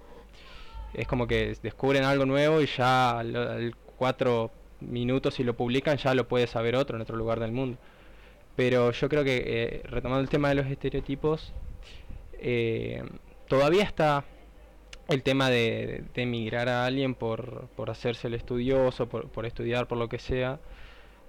Es 0.93 1.07
como 1.07 1.27
que 1.27 1.55
descubren 1.61 2.03
algo 2.03 2.25
nuevo 2.25 2.61
y 2.61 2.65
ya 2.65 3.19
al 3.19 3.75
cuatro 3.97 4.51
minutos 4.79 5.35
si 5.35 5.43
lo 5.43 5.55
publican 5.55 5.97
ya 5.97 6.13
lo 6.13 6.27
puede 6.27 6.47
saber 6.47 6.75
otro 6.75 6.95
en 6.95 7.01
otro 7.01 7.17
lugar 7.17 7.39
del 7.39 7.51
mundo. 7.51 7.77
Pero 8.55 8.91
yo 8.91 9.09
creo 9.09 9.23
que, 9.23 9.43
eh, 9.45 9.81
retomando 9.85 10.21
el 10.21 10.29
tema 10.29 10.49
de 10.49 10.55
los 10.55 10.65
estereotipos, 10.67 11.53
eh, 12.33 13.03
todavía 13.47 13.83
está 13.83 14.25
el 15.09 15.23
tema 15.23 15.49
de, 15.49 16.05
emigrar 16.15 16.67
a 16.69 16.85
alguien 16.85 17.15
por, 17.15 17.67
por 17.75 17.89
hacerse 17.89 18.27
el 18.27 18.33
estudioso, 18.33 19.07
por, 19.07 19.29
por, 19.29 19.45
estudiar, 19.45 19.87
por 19.87 19.97
lo 19.97 20.09
que 20.09 20.19
sea. 20.19 20.59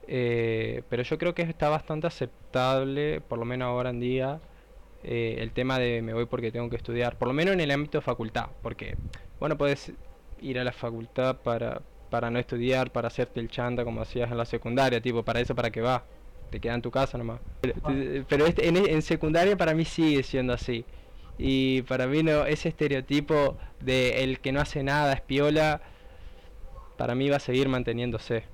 Eh, 0.08 0.82
pero 0.88 1.02
yo 1.02 1.18
creo 1.18 1.34
que 1.34 1.42
está 1.42 1.68
bastante 1.68 2.06
aceptable, 2.06 3.20
por 3.20 3.38
lo 3.38 3.44
menos 3.44 3.66
ahora 3.66 3.90
en 3.90 4.00
día, 4.00 4.40
el 5.04 5.52
tema 5.52 5.78
de 5.78 6.02
me 6.02 6.12
voy 6.12 6.26
porque 6.26 6.50
tengo 6.50 6.68
que 6.70 6.76
estudiar, 6.76 7.16
por 7.18 7.28
lo 7.28 7.34
menos 7.34 7.54
en 7.54 7.60
el 7.60 7.70
ámbito 7.70 7.98
de 7.98 8.02
facultad, 8.02 8.46
porque, 8.62 8.96
bueno, 9.38 9.56
puedes 9.56 9.92
ir 10.40 10.58
a 10.58 10.64
la 10.64 10.72
facultad 10.72 11.36
para, 11.36 11.82
para 12.10 12.30
no 12.30 12.38
estudiar, 12.38 12.90
para 12.90 13.08
hacerte 13.08 13.40
el 13.40 13.48
chanta 13.48 13.84
como 13.84 14.00
hacías 14.00 14.30
en 14.30 14.38
la 14.38 14.44
secundaria, 14.44 15.00
tipo, 15.00 15.22
para 15.22 15.40
eso, 15.40 15.54
¿para 15.54 15.70
qué 15.70 15.80
va? 15.80 16.04
Te 16.50 16.60
queda 16.60 16.74
en 16.74 16.82
tu 16.82 16.90
casa 16.90 17.18
nomás. 17.18 17.40
Pero, 17.60 18.46
este, 18.46 18.66
en, 18.66 19.02
secundaria 19.02 19.56
para 19.56 19.74
mí 19.74 19.84
sigue 19.84 20.22
siendo 20.22 20.52
así. 20.52 20.84
Y 21.36 21.82
para 21.82 22.06
mí 22.06 22.22
no, 22.22 22.46
ese 22.46 22.70
estereotipo 22.70 23.56
de 23.80 24.24
el 24.24 24.40
que 24.40 24.52
no 24.52 24.60
hace 24.60 24.82
nada, 24.82 25.12
es 25.12 25.20
piola, 25.20 25.82
para 26.96 27.14
mí 27.14 27.28
va 27.28 27.36
a 27.36 27.40
seguir 27.40 27.68
manteniéndose. 27.68 28.44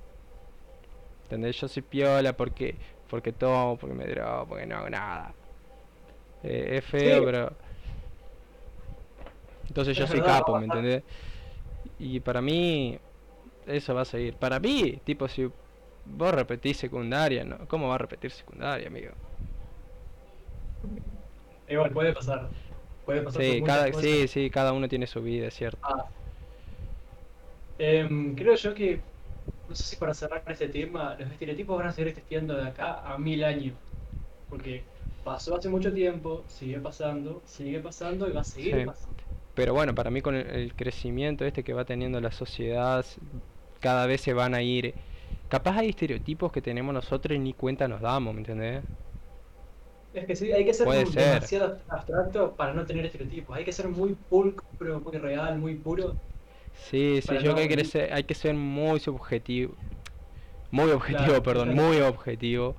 ¿Entendés? 1.25 1.59
Yo 1.59 1.67
soy 1.67 1.83
piola 1.83 2.33
porque 2.33 2.75
porque 3.09 3.31
tomo, 3.31 3.77
porque 3.77 3.95
me 3.95 4.05
drogo, 4.05 4.47
porque 4.47 4.65
no 4.65 4.77
hago 4.77 4.89
nada. 4.89 5.33
Eh, 6.43 6.77
es 6.77 6.85
feo, 6.85 7.23
pero... 7.23 7.51
Entonces 9.67 9.97
yo 9.97 10.07
soy 10.07 10.21
capo, 10.21 10.57
¿me 10.59 10.65
entendés? 10.65 11.03
Y 11.99 12.19
para 12.19 12.41
mí 12.41 12.97
eso 13.65 13.93
va 13.93 14.01
a 14.01 14.05
seguir. 14.05 14.35
Para 14.35 14.59
mí, 14.59 14.99
tipo, 15.03 15.27
si 15.27 15.49
vos 16.05 16.33
repetís 16.33 16.77
secundaria, 16.77 17.43
¿no? 17.43 17.67
¿Cómo 17.67 17.87
va 17.87 17.95
a 17.95 17.99
repetir 17.99 18.31
secundaria, 18.31 18.87
amigo? 18.87 19.11
Igual, 21.67 21.91
puede 21.91 22.13
pasar. 22.13 22.49
Puede 23.05 23.21
pasar 23.21 23.41
sí, 23.41 23.61
cada, 23.63 23.93
sí, 23.93 24.27
sí, 24.27 24.49
cada 24.49 24.73
uno 24.73 24.87
tiene 24.87 25.07
su 25.07 25.21
vida, 25.21 25.47
es 25.47 25.55
cierto. 25.55 25.79
Ah. 25.81 26.05
Em, 27.77 28.35
creo 28.35 28.55
yo 28.55 28.73
que, 28.73 29.01
no 29.67 29.75
sé 29.75 29.83
si 29.83 29.95
para 29.95 30.13
cerrar 30.13 30.43
este 30.47 30.67
tema, 30.67 31.15
los 31.19 31.31
estereotipos 31.31 31.77
van 31.77 31.87
a 31.87 31.91
seguir 31.91 32.09
existiendo 32.09 32.55
de 32.55 32.67
acá 32.67 33.01
a 33.05 33.17
mil 33.17 33.43
años. 33.43 33.73
Porque 34.49 34.83
pasó 35.23 35.55
hace 35.55 35.69
mucho 35.69 35.91
tiempo, 35.91 36.43
sigue 36.47 36.79
pasando, 36.79 37.41
sigue 37.45 37.79
pasando 37.79 38.29
y 38.29 38.31
va 38.31 38.41
a 38.41 38.43
seguir 38.43 38.85
pasando. 38.85 39.15
Pero 39.55 39.73
bueno, 39.73 39.95
para 39.95 40.11
mí 40.11 40.21
con 40.21 40.35
el, 40.35 40.73
crecimiento 40.75 41.45
este 41.45 41.63
que 41.63 41.73
va 41.73 41.85
teniendo 41.85 42.19
la 42.21 42.31
sociedad, 42.31 43.05
cada 43.79 44.05
vez 44.05 44.21
se 44.21 44.33
van 44.33 44.53
a 44.53 44.61
ir. 44.61 44.93
Capaz 45.49 45.77
hay 45.77 45.89
estereotipos 45.89 46.51
que 46.51 46.61
tenemos 46.61 46.93
nosotros 46.93 47.35
y 47.35 47.39
ni 47.39 47.53
cuenta 47.53 47.87
nos 47.87 48.01
damos, 48.01 48.33
¿me 48.33 48.41
entendés? 48.41 48.83
Es 50.13 50.25
que 50.25 50.35
sí, 50.35 50.51
hay 50.51 50.65
que 50.65 50.73
ser 50.73 50.87
demasiado 50.87 51.79
abstracto 51.89 52.53
para 52.53 52.73
no 52.73 52.85
tener 52.85 53.05
estereotipos. 53.05 53.55
Hay 53.55 53.65
que 53.65 53.71
ser 53.71 53.87
muy 53.87 54.15
pulcro, 54.29 54.99
muy 55.01 55.17
real, 55.17 55.57
muy 55.57 55.75
puro. 55.75 56.15
Sí, 56.75 57.21
sí, 57.21 57.33
yo 57.35 57.53
creo 57.53 57.55
que 57.55 57.61
hay 57.61 57.67
que, 57.67 57.85
ser, 57.85 58.13
hay 58.13 58.23
que 58.23 58.35
ser 58.35 58.53
muy 58.53 58.99
subjetivo. 58.99 59.75
Muy 60.71 60.91
objetivo, 60.91 61.41
perdón, 61.43 61.73
muy 61.73 61.99
objetivo. 62.01 62.75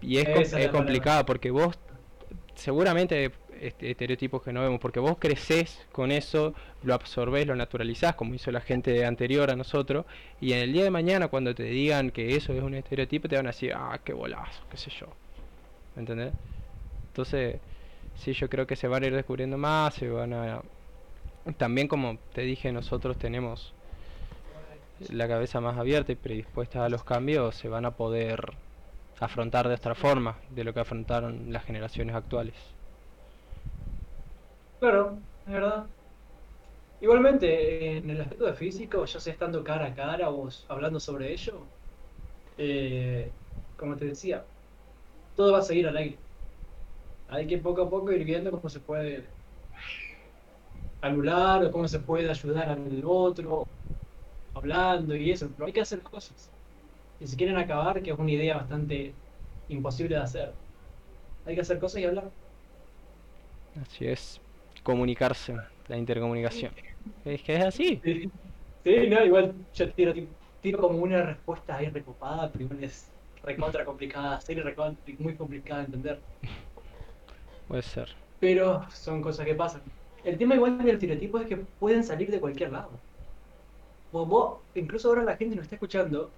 Y 0.00 0.18
es, 0.18 0.52
es 0.52 0.68
complicado 0.68 1.26
porque 1.26 1.50
vos 1.50 1.78
seguramente 2.54 3.32
este, 3.60 3.90
estereotipos 3.90 4.42
que 4.42 4.52
no 4.52 4.62
vemos, 4.62 4.80
porque 4.80 5.00
vos 5.00 5.16
creces 5.18 5.86
con 5.92 6.10
eso, 6.10 6.54
lo 6.82 6.94
absorbés, 6.94 7.46
lo 7.46 7.54
naturalizás, 7.54 8.14
como 8.14 8.34
hizo 8.34 8.50
la 8.50 8.62
gente 8.62 9.04
anterior 9.04 9.50
a 9.50 9.56
nosotros, 9.56 10.06
y 10.40 10.52
en 10.54 10.60
el 10.60 10.72
día 10.72 10.84
de 10.84 10.90
mañana 10.90 11.28
cuando 11.28 11.54
te 11.54 11.64
digan 11.64 12.10
que 12.10 12.36
eso 12.36 12.54
es 12.54 12.62
un 12.62 12.74
estereotipo, 12.74 13.28
te 13.28 13.36
van 13.36 13.46
a 13.46 13.50
decir, 13.50 13.72
ah, 13.74 14.00
qué 14.02 14.14
bolazo, 14.14 14.62
qué 14.70 14.78
sé 14.78 14.90
yo. 14.90 15.08
¿Me 15.94 16.00
entendés? 16.00 16.32
Entonces, 17.08 17.56
sí, 18.14 18.32
yo 18.32 18.48
creo 18.48 18.66
que 18.66 18.76
se 18.76 18.88
van 18.88 19.02
a 19.02 19.06
ir 19.08 19.14
descubriendo 19.14 19.58
más, 19.58 19.94
se 19.94 20.08
van 20.08 20.32
a... 20.32 20.62
También 21.58 21.88
como 21.88 22.18
te 22.32 22.42
dije, 22.42 22.72
nosotros 22.72 23.18
tenemos 23.18 23.74
la 25.08 25.26
cabeza 25.28 25.60
más 25.60 25.78
abierta 25.78 26.12
y 26.12 26.16
predispuesta 26.16 26.84
a 26.84 26.88
los 26.88 27.04
cambios, 27.04 27.56
se 27.56 27.68
van 27.68 27.84
a 27.86 27.96
poder 27.96 28.52
afrontar 29.20 29.68
de 29.68 29.74
otra 29.74 29.94
forma 29.94 30.38
de 30.50 30.64
lo 30.64 30.74
que 30.74 30.80
afrontaron 30.80 31.52
las 31.52 31.64
generaciones 31.64 32.14
actuales. 32.14 32.54
Claro, 34.78 35.26
es 35.44 35.52
verdad. 35.52 35.90
Igualmente, 37.00 37.96
en 37.96 38.10
el 38.10 38.20
aspecto 38.20 38.44
de 38.46 38.54
físico, 38.54 39.04
ya 39.06 39.20
sea 39.20 39.32
estando 39.32 39.64
cara 39.64 39.86
a 39.86 39.94
cara 39.94 40.30
o 40.30 40.48
hablando 40.68 41.00
sobre 41.00 41.32
ello, 41.32 41.72
eh, 42.56 43.36
como 43.76 43.96
te 43.96 44.06
decía, 44.06 44.50
todo 45.34 45.52
va 45.52 45.60
a 45.60 45.62
seguir 45.62 45.88
al 45.88 45.96
aire. 45.98 46.26
Hay 47.28 47.46
que 47.46 47.58
poco 47.58 47.82
a 47.82 47.90
poco 47.90 48.12
ir 48.12 48.24
viendo 48.24 48.50
cómo 48.50 48.68
se 48.68 48.80
puede 48.80 49.39
anular 51.00 51.64
o 51.64 51.70
cómo 51.70 51.88
se 51.88 52.00
puede 52.00 52.28
ayudar 52.28 52.68
al 52.68 53.02
otro, 53.04 53.66
hablando 54.54 55.14
y 55.14 55.30
eso, 55.30 55.48
pero 55.54 55.66
hay 55.66 55.72
que 55.72 55.80
hacer 55.80 56.00
cosas. 56.00 56.50
Y 57.20 57.26
si 57.26 57.36
quieren 57.36 57.56
acabar, 57.56 58.02
que 58.02 58.10
es 58.10 58.18
una 58.18 58.30
idea 58.30 58.56
bastante 58.56 59.12
imposible 59.68 60.16
de 60.16 60.22
hacer, 60.22 60.52
hay 61.46 61.54
que 61.54 61.60
hacer 61.60 61.78
cosas 61.78 62.00
y 62.00 62.04
hablar. 62.04 62.30
Así 63.82 64.06
es 64.06 64.40
comunicarse, 64.82 65.56
la 65.88 65.96
intercomunicación. 65.96 66.72
Es 67.24 67.42
que 67.42 67.56
es 67.56 67.64
así. 67.64 68.00
Sí, 68.84 69.06
no, 69.08 69.24
igual 69.24 69.54
yo 69.74 69.92
tiro, 69.92 70.14
tiro 70.62 70.78
como 70.80 70.98
una 70.98 71.22
respuesta 71.22 71.76
ahí 71.76 71.88
recopada, 71.88 72.50
pero 72.50 72.64
igual 72.64 72.84
es 72.84 73.10
recontra 73.42 73.84
complicada, 73.84 74.40
serie 74.40 74.62
recontra, 74.62 75.02
muy 75.18 75.34
complicada 75.34 75.80
de 75.80 75.86
entender. 75.86 76.20
Puede 77.68 77.82
ser. 77.82 78.08
Pero 78.38 78.86
son 78.90 79.20
cosas 79.20 79.44
que 79.46 79.54
pasan. 79.54 79.82
El 80.24 80.38
tema 80.38 80.54
igual 80.54 80.78
del 80.78 80.90
estereotipo 80.90 81.38
es 81.38 81.46
que 81.46 81.56
pueden 81.56 82.04
salir 82.04 82.30
de 82.30 82.40
cualquier 82.40 82.72
lado. 82.72 82.90
Vos, 84.12 84.28
vos, 84.28 84.58
incluso 84.74 85.08
ahora 85.08 85.22
la 85.22 85.36
gente 85.36 85.56
nos 85.56 85.64
está 85.64 85.76
escuchando 85.76 86.30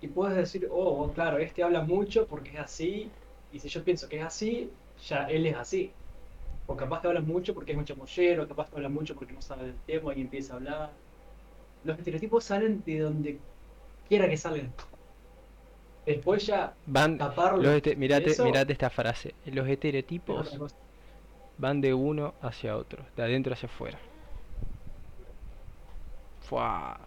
y 0.00 0.08
puedes 0.08 0.36
decir, 0.36 0.68
oh, 0.70 1.10
claro, 1.14 1.38
este 1.38 1.62
habla 1.62 1.82
mucho 1.82 2.26
porque 2.26 2.50
es 2.50 2.58
así, 2.58 3.10
y 3.52 3.58
si 3.58 3.68
yo 3.68 3.84
pienso 3.84 4.08
que 4.08 4.18
es 4.18 4.24
así, 4.24 4.70
ya 5.06 5.28
él 5.30 5.46
es 5.46 5.56
así. 5.56 5.92
O 6.66 6.76
capaz 6.76 7.00
que 7.00 7.08
habla 7.08 7.20
mucho 7.20 7.54
porque 7.54 7.72
es 7.72 7.78
un 7.78 7.84
chamullero, 7.84 8.46
capaz 8.48 8.68
que 8.68 8.76
habla 8.76 8.88
mucho 8.88 9.14
porque 9.14 9.32
no 9.32 9.42
sabe 9.42 9.66
del 9.66 9.76
tema 9.86 10.14
y 10.14 10.20
empieza 10.20 10.54
a 10.54 10.56
hablar. 10.56 10.90
Los 11.84 11.98
estereotipos 11.98 12.44
salen 12.44 12.82
de 12.84 12.98
donde 12.98 13.38
quiera 14.08 14.28
que 14.28 14.36
salgan. 14.36 14.72
Después 16.06 16.46
ya 16.46 16.74
van 16.86 17.16
taparlo. 17.16 17.62
mirate, 17.96 18.72
esta 18.72 18.90
frase. 18.90 19.34
Los 19.46 19.68
estereotipos 19.68 20.58
van 21.58 21.80
de 21.80 21.94
uno 21.94 22.34
hacia 22.42 22.76
otro, 22.76 23.04
de 23.16 23.22
adentro 23.22 23.52
hacia 23.52 23.68
afuera. 23.68 23.98
Fua. 26.40 26.98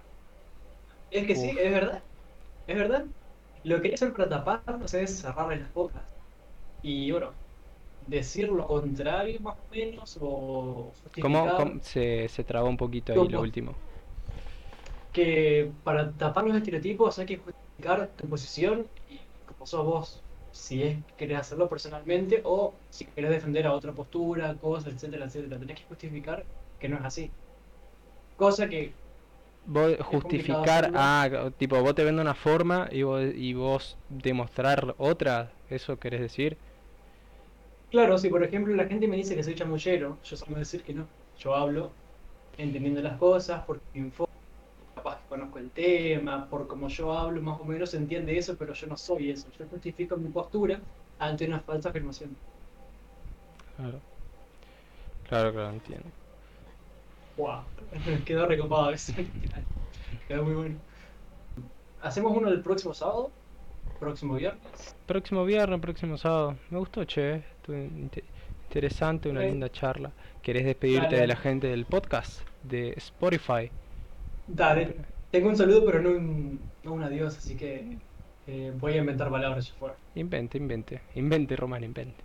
Es 1.11 1.25
que 1.27 1.35
sí, 1.35 1.49
es 1.49 1.71
verdad. 1.71 2.03
Es 2.67 2.77
verdad. 2.77 3.05
Lo 3.63 3.81
que 3.81 3.87
hay 3.87 3.89
que 3.91 3.95
hacer 3.95 4.13
para 4.13 4.29
taparlos 4.29 4.93
es 4.93 5.21
cerrarle 5.21 5.57
las 5.57 5.73
bocas. 5.73 6.01
Y 6.81 7.11
bueno, 7.11 7.31
decir 8.07 8.49
lo 8.49 8.67
contrario 8.67 9.39
más 9.41 9.55
o 9.57 9.73
menos 9.73 10.17
o 10.21 10.91
¿Cómo, 11.21 11.79
se, 11.81 12.27
se 12.29 12.43
trabó 12.43 12.69
un 12.69 12.77
poquito 12.77 13.13
ahí 13.13 13.27
lo 13.27 13.41
último? 13.41 13.73
Que 15.11 15.71
para 15.83 16.11
tapar 16.11 16.45
los 16.45 16.57
estereotipos 16.57 17.17
hay 17.19 17.25
que 17.25 17.37
justificar 17.37 18.09
tu 18.15 18.27
posición 18.27 18.87
y 19.09 19.19
como 19.45 19.65
sos 19.65 19.85
vos, 19.85 20.24
si 20.55 20.83
es 20.83 21.05
que 21.05 21.13
querés 21.15 21.39
hacerlo 21.39 21.69
personalmente 21.69 22.41
o 22.45 22.81
si 22.89 23.05
querés 23.07 23.31
defender 23.31 23.67
a 23.67 23.73
otra 23.73 23.93
postura, 23.93 24.57
cosas, 24.59 24.93
etcétera, 24.93 25.25
etcétera. 25.25 25.59
Tenés 25.59 25.79
que 25.79 25.85
justificar 25.85 26.45
que 26.79 26.89
no 26.89 26.97
es 26.97 27.03
así. 27.05 27.31
Cosa 28.37 28.67
que 28.69 28.93
vos 29.65 29.97
justificar, 30.01 30.91
ah, 30.93 31.51
tipo, 31.57 31.81
vos 31.81 31.95
te 31.95 32.03
vende 32.03 32.21
una 32.21 32.35
forma 32.35 32.87
y 32.91 33.03
vos, 33.03 33.23
y 33.33 33.53
vos 33.53 33.97
demostrar 34.07 34.95
otra, 34.97 35.51
¿eso 35.69 35.97
querés 35.99 36.21
decir? 36.21 36.57
Claro, 37.89 38.17
si 38.17 38.29
por 38.29 38.43
ejemplo 38.43 38.75
la 38.75 38.85
gente 38.87 39.07
me 39.07 39.15
dice 39.15 39.35
que 39.35 39.43
soy 39.43 39.55
chamullero, 39.55 40.19
yo 40.21 40.35
suelo 40.35 40.59
decir 40.59 40.83
que 40.83 40.93
no. 40.93 41.07
Yo 41.35 41.55
hablo 41.55 41.97
entendiendo 42.57 43.01
las 43.01 43.17
cosas, 43.17 43.63
porque 43.65 43.85
informo, 43.93 44.34
capaz 45.05 45.21
que 45.21 45.29
conozco 45.29 45.59
el 45.59 45.69
tema, 45.69 46.47
por 46.49 46.67
como 46.67 46.87
yo 46.87 47.13
hablo 47.15 47.39
más 47.41 47.59
o 47.61 47.63
menos 47.65 47.91
se 47.91 47.97
entiende 47.97 48.37
eso, 48.37 48.55
pero 48.57 48.73
yo 48.73 48.87
no 48.87 48.97
soy 48.97 49.29
eso. 49.29 49.47
Yo 49.57 49.65
justifico 49.67 50.17
mi 50.17 50.29
postura 50.29 50.79
ante 51.19 51.45
una 51.45 51.59
falsa 51.59 51.89
afirmación. 51.89 52.35
Claro. 53.77 53.99
Claro, 55.29 55.53
claro, 55.53 55.69
entiendo. 55.69 56.07
Wow, 57.37 57.61
quedó 58.25 58.47
recopado 58.47 58.91
eso. 58.91 59.13
Quedó 60.27 60.43
muy 60.43 60.53
bueno. 60.55 60.75
¿Hacemos 62.01 62.35
uno 62.35 62.49
el 62.49 62.61
próximo 62.61 62.93
sábado? 62.95 63.29
¿Próximo 63.99 64.35
viernes? 64.35 64.95
Próximo 65.05 65.45
viernes, 65.45 65.79
próximo 65.79 66.17
sábado. 66.17 66.55
Me 66.71 66.79
gustó, 66.79 67.03
che. 67.05 67.35
Estuvo 67.35 67.75
inte- 67.77 68.23
interesante, 68.67 69.29
una 69.29 69.41
linda 69.41 69.69
charla. 69.71 70.11
¿Querés 70.41 70.65
despedirte 70.65 71.05
Dale. 71.07 71.21
de 71.21 71.27
la 71.27 71.35
gente 71.35 71.67
del 71.67 71.85
podcast? 71.85 72.41
De 72.63 72.93
Spotify. 72.97 73.69
Dale. 74.47 74.95
Tengo 75.31 75.49
un 75.49 75.55
saludo, 75.57 75.85
pero 75.85 76.01
no 76.01 76.09
un, 76.11 76.71
no 76.83 76.93
un 76.93 77.03
adiós, 77.03 77.37
así 77.37 77.55
que 77.57 77.99
eh, 78.47 78.71
voy 78.75 78.93
a 78.93 78.97
inventar 78.97 79.29
palabras 79.29 79.67
ya 79.67 79.73
fuera. 79.75 79.97
Invente, 80.15 80.57
invente. 80.57 81.01
Invente, 81.15 81.55
Román, 81.55 81.83
invente. 81.83 82.23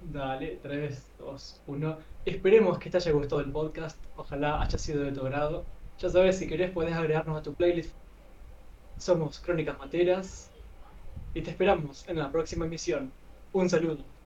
Dale, 0.00 0.58
3, 0.62 1.14
2, 1.18 1.62
1. 1.66 1.98
Esperemos 2.24 2.78
que 2.78 2.90
te 2.90 2.96
haya 2.98 3.12
gustado 3.12 3.40
el 3.40 3.50
podcast. 3.52 3.98
Ojalá 4.16 4.60
haya 4.62 4.78
sido 4.78 5.02
de 5.04 5.12
tu 5.12 5.20
agrado. 5.22 5.64
Ya 5.98 6.08
sabes, 6.10 6.38
si 6.38 6.46
querés, 6.48 6.70
puedes 6.72 6.94
agregarnos 6.94 7.38
a 7.38 7.42
tu 7.42 7.54
playlist. 7.54 7.94
Somos 8.98 9.40
Crónicas 9.40 9.78
Materas. 9.78 10.50
Y 11.34 11.42
te 11.42 11.50
esperamos 11.50 12.06
en 12.08 12.18
la 12.18 12.30
próxima 12.30 12.66
emisión. 12.66 13.12
Un 13.52 13.70
saludo. 13.70 14.11